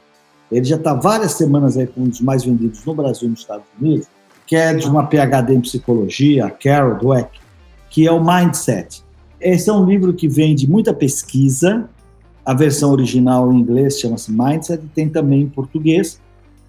[0.50, 3.40] ele já está várias semanas aí com um dos mais vendidos no Brasil e nos
[3.40, 4.06] Estados Unidos,
[4.46, 7.40] que é de uma PhD em psicologia, Carol Dweck,
[7.90, 9.04] que é o Mindset.
[9.40, 11.88] Esse é um livro que vem de muita pesquisa,
[12.44, 16.20] a versão original em inglês chama-se Mindset, e tem também em português,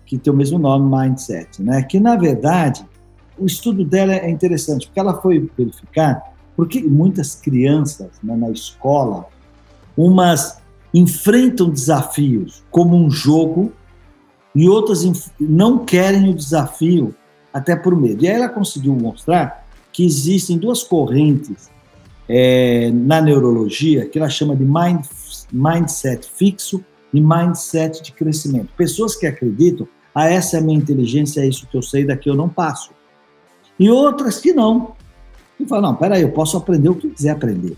[0.05, 1.83] que tem o mesmo nome, Mindset, né?
[1.83, 2.83] Que, na verdade,
[3.37, 6.23] o estudo dela é interessante, porque ela foi verificar
[6.57, 9.27] porque muitas crianças né, na escola,
[9.95, 10.59] umas
[10.97, 13.71] enfrentam desafios como um jogo
[14.55, 17.13] e outras não querem o desafio
[17.53, 18.23] até por medo.
[18.23, 21.69] E aí ela conseguiu mostrar que existem duas correntes
[22.27, 25.05] é, na neurologia que ela chama de mind,
[25.51, 26.83] mindset fixo
[27.13, 28.69] e mindset de crescimento.
[28.75, 32.29] Pessoas que acreditam, ah, essa é a minha inteligência, é isso que eu sei, daqui
[32.29, 32.91] eu não passo.
[33.79, 34.93] E outras que não,
[35.59, 37.77] e fala, não, peraí, eu posso aprender o que quiser aprender.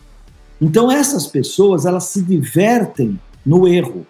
[0.61, 4.05] Então essas pessoas, elas se divertem no erro.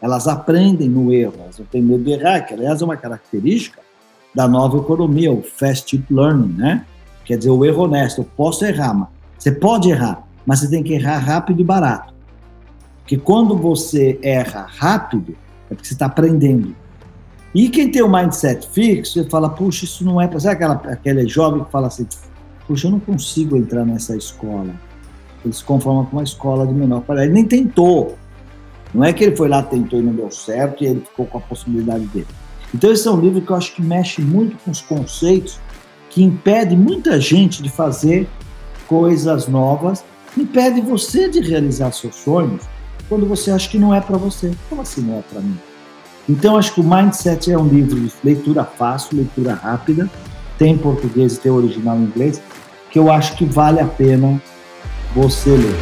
[0.00, 3.80] Elas aprendem no erro, elas não têm medo de errar, que aliás é uma característica
[4.34, 6.84] da nova economia, o fast learning, né?
[7.24, 8.22] Quer dizer, o erro honesto.
[8.22, 12.12] Eu posso errar, mas você pode errar, mas você tem que errar rápido e barato.
[13.00, 15.36] Porque quando você erra rápido,
[15.70, 16.74] é porque você está aprendendo.
[17.54, 20.40] E quem tem o mindset fixo, você fala, puxa, isso não é para.
[20.40, 22.06] Sabe aquela, aquele jovem que fala assim,
[22.66, 24.74] puxa, eu não consigo entrar nessa escola.
[25.44, 27.30] Ele se conforma com uma escola de menor qualidade.
[27.30, 28.16] Ele nem tentou.
[28.94, 31.38] Não é que ele foi lá, tentou e não deu certo e ele ficou com
[31.38, 32.26] a possibilidade dele.
[32.74, 35.58] Então, esse é um livro que eu acho que mexe muito com os conceitos
[36.10, 38.28] que impede muita gente de fazer
[38.86, 40.04] coisas novas,
[40.36, 42.62] impede você de realizar seus sonhos
[43.08, 44.52] quando você acha que não é para você.
[44.68, 45.58] Como assim não é para mim?
[46.28, 50.08] Então, acho que o Mindset é um livro de leitura fácil, leitura rápida,
[50.58, 52.40] tem português e tem original em inglês,
[52.90, 54.40] que eu acho que vale a pena
[55.14, 55.76] você ler.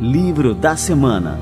[0.00, 1.38] Livro da Semana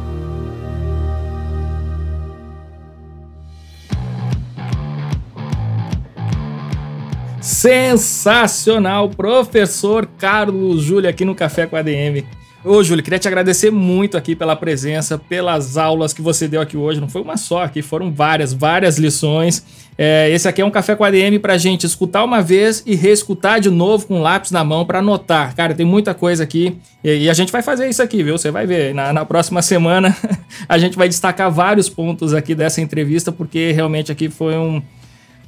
[7.41, 12.25] Sensacional, professor Carlos Júlio aqui no Café com a DM.
[12.65, 16.77] Ô, Júlio, queria te agradecer muito aqui pela presença, pelas aulas que você deu aqui
[16.77, 17.01] hoje.
[17.01, 19.65] Não foi uma só aqui, foram várias, várias lições.
[19.97, 22.97] É, esse aqui é um Café com a DM pra gente escutar uma vez e
[22.97, 25.55] reescutar de novo com lápis na mão para anotar.
[25.55, 28.37] Cara, tem muita coisa aqui e, e, a gente vai fazer isso aqui, viu?
[28.37, 28.93] Você vai ver.
[28.93, 30.17] Na, na próxima semana
[30.69, 34.83] a gente vai destacar vários pontos aqui dessa entrevista, porque realmente aqui foi um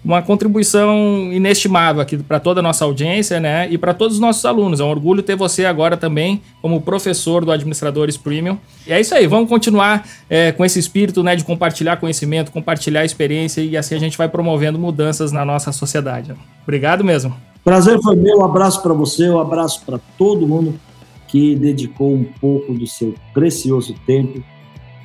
[0.04, 3.68] uma contribuição inestimável aqui para toda a nossa audiência, né?
[3.70, 4.80] E para todos os nossos alunos.
[4.80, 8.56] É um orgulho ter você agora também como professor do Administradores Premium.
[8.86, 13.04] E é isso aí, vamos continuar é, com esse espírito né, de compartilhar conhecimento, compartilhar
[13.04, 16.32] experiência e assim a gente vai promovendo mudanças na nossa sociedade.
[16.62, 17.34] Obrigado mesmo.
[17.62, 20.80] Prazer foi meu, um abraço para você, um abraço para todo mundo
[21.28, 24.42] que dedicou um pouco do seu precioso tempo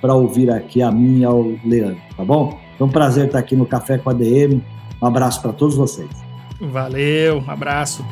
[0.02, 2.58] para ouvir aqui a mim e ao Leandro, tá bom?
[2.78, 4.64] Foi um prazer estar aqui no Café com a DM
[5.06, 6.10] um abraço para todos vocês.
[6.60, 8.04] Valeu, um abraço.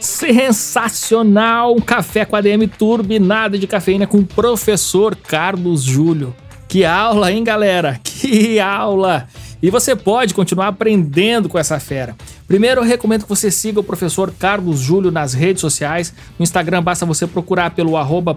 [0.00, 1.74] Sensacional!
[1.74, 6.34] Um café com ADM turbinado de cafeína com o professor Carlos Júlio.
[6.66, 8.00] Que aula, hein, galera?
[8.02, 9.28] Que aula!
[9.62, 12.16] E você pode continuar aprendendo com essa fera.
[12.46, 16.14] Primeiro, eu recomendo que você siga o professor Carlos Júlio nas redes sociais.
[16.38, 18.36] No Instagram basta você procurar pelo arroba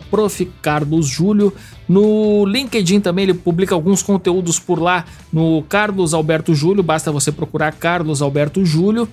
[1.87, 7.31] No LinkedIn também ele publica alguns conteúdos por lá no Carlos Alberto Júlio, basta você
[7.31, 9.07] procurar Carlos Alberto Júlio.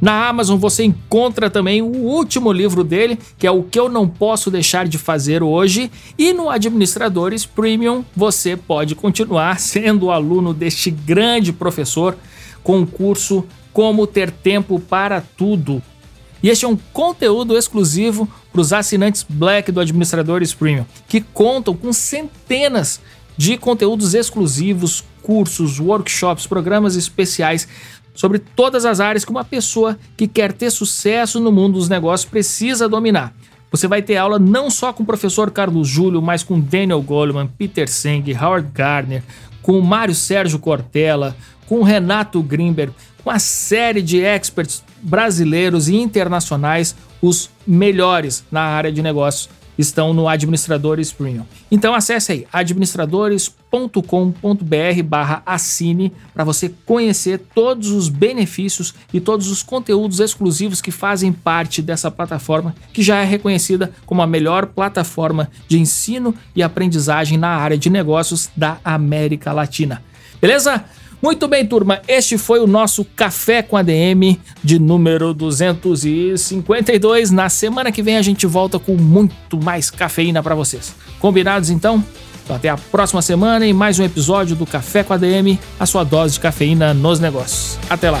[0.00, 4.08] Na Amazon você encontra também o último livro dele, que é O que eu não
[4.08, 10.90] posso deixar de fazer hoje, e no Administradores Premium você pode continuar sendo aluno deste
[10.90, 12.16] grande professor
[12.62, 15.82] com o curso Como ter tempo para tudo.
[16.42, 21.74] E este é um conteúdo exclusivo para os assinantes Black do Administradores Premium, que contam
[21.74, 23.00] com centenas
[23.36, 27.66] de conteúdos exclusivos, cursos, workshops, programas especiais
[28.14, 32.30] sobre todas as áreas que uma pessoa que quer ter sucesso no mundo dos negócios
[32.30, 33.34] precisa dominar.
[33.70, 37.48] Você vai ter aula não só com o professor Carlos Júlio, mas com Daniel Goleman,
[37.58, 39.22] Peter Seng, Howard Gardner,
[39.62, 41.34] com Mário Sérgio Cortella,
[41.66, 48.92] com Renato Grimberg, com uma série de experts brasileiros e internacionais, os melhores na área
[48.92, 51.46] de negócios estão no Administradores Premium.
[51.70, 52.46] Então acesse aí
[53.74, 60.90] administradores.com.br barra assine para você conhecer todos os benefícios e todos os conteúdos exclusivos que
[60.90, 66.62] fazem parte dessa plataforma que já é reconhecida como a melhor plataforma de ensino e
[66.62, 70.02] aprendizagem na área de negócios da América Latina.
[70.40, 70.84] Beleza?
[71.22, 77.30] Muito bem, turma, este foi o nosso Café com ADM de número 252.
[77.30, 80.94] Na semana que vem a gente volta com muito mais cafeína para vocês.
[81.18, 82.04] Combinados então?
[82.44, 86.04] Então, até a próxima semana e mais um episódio do Café com ADM, a sua
[86.04, 87.78] dose de cafeína nos negócios.
[87.88, 88.20] Até lá!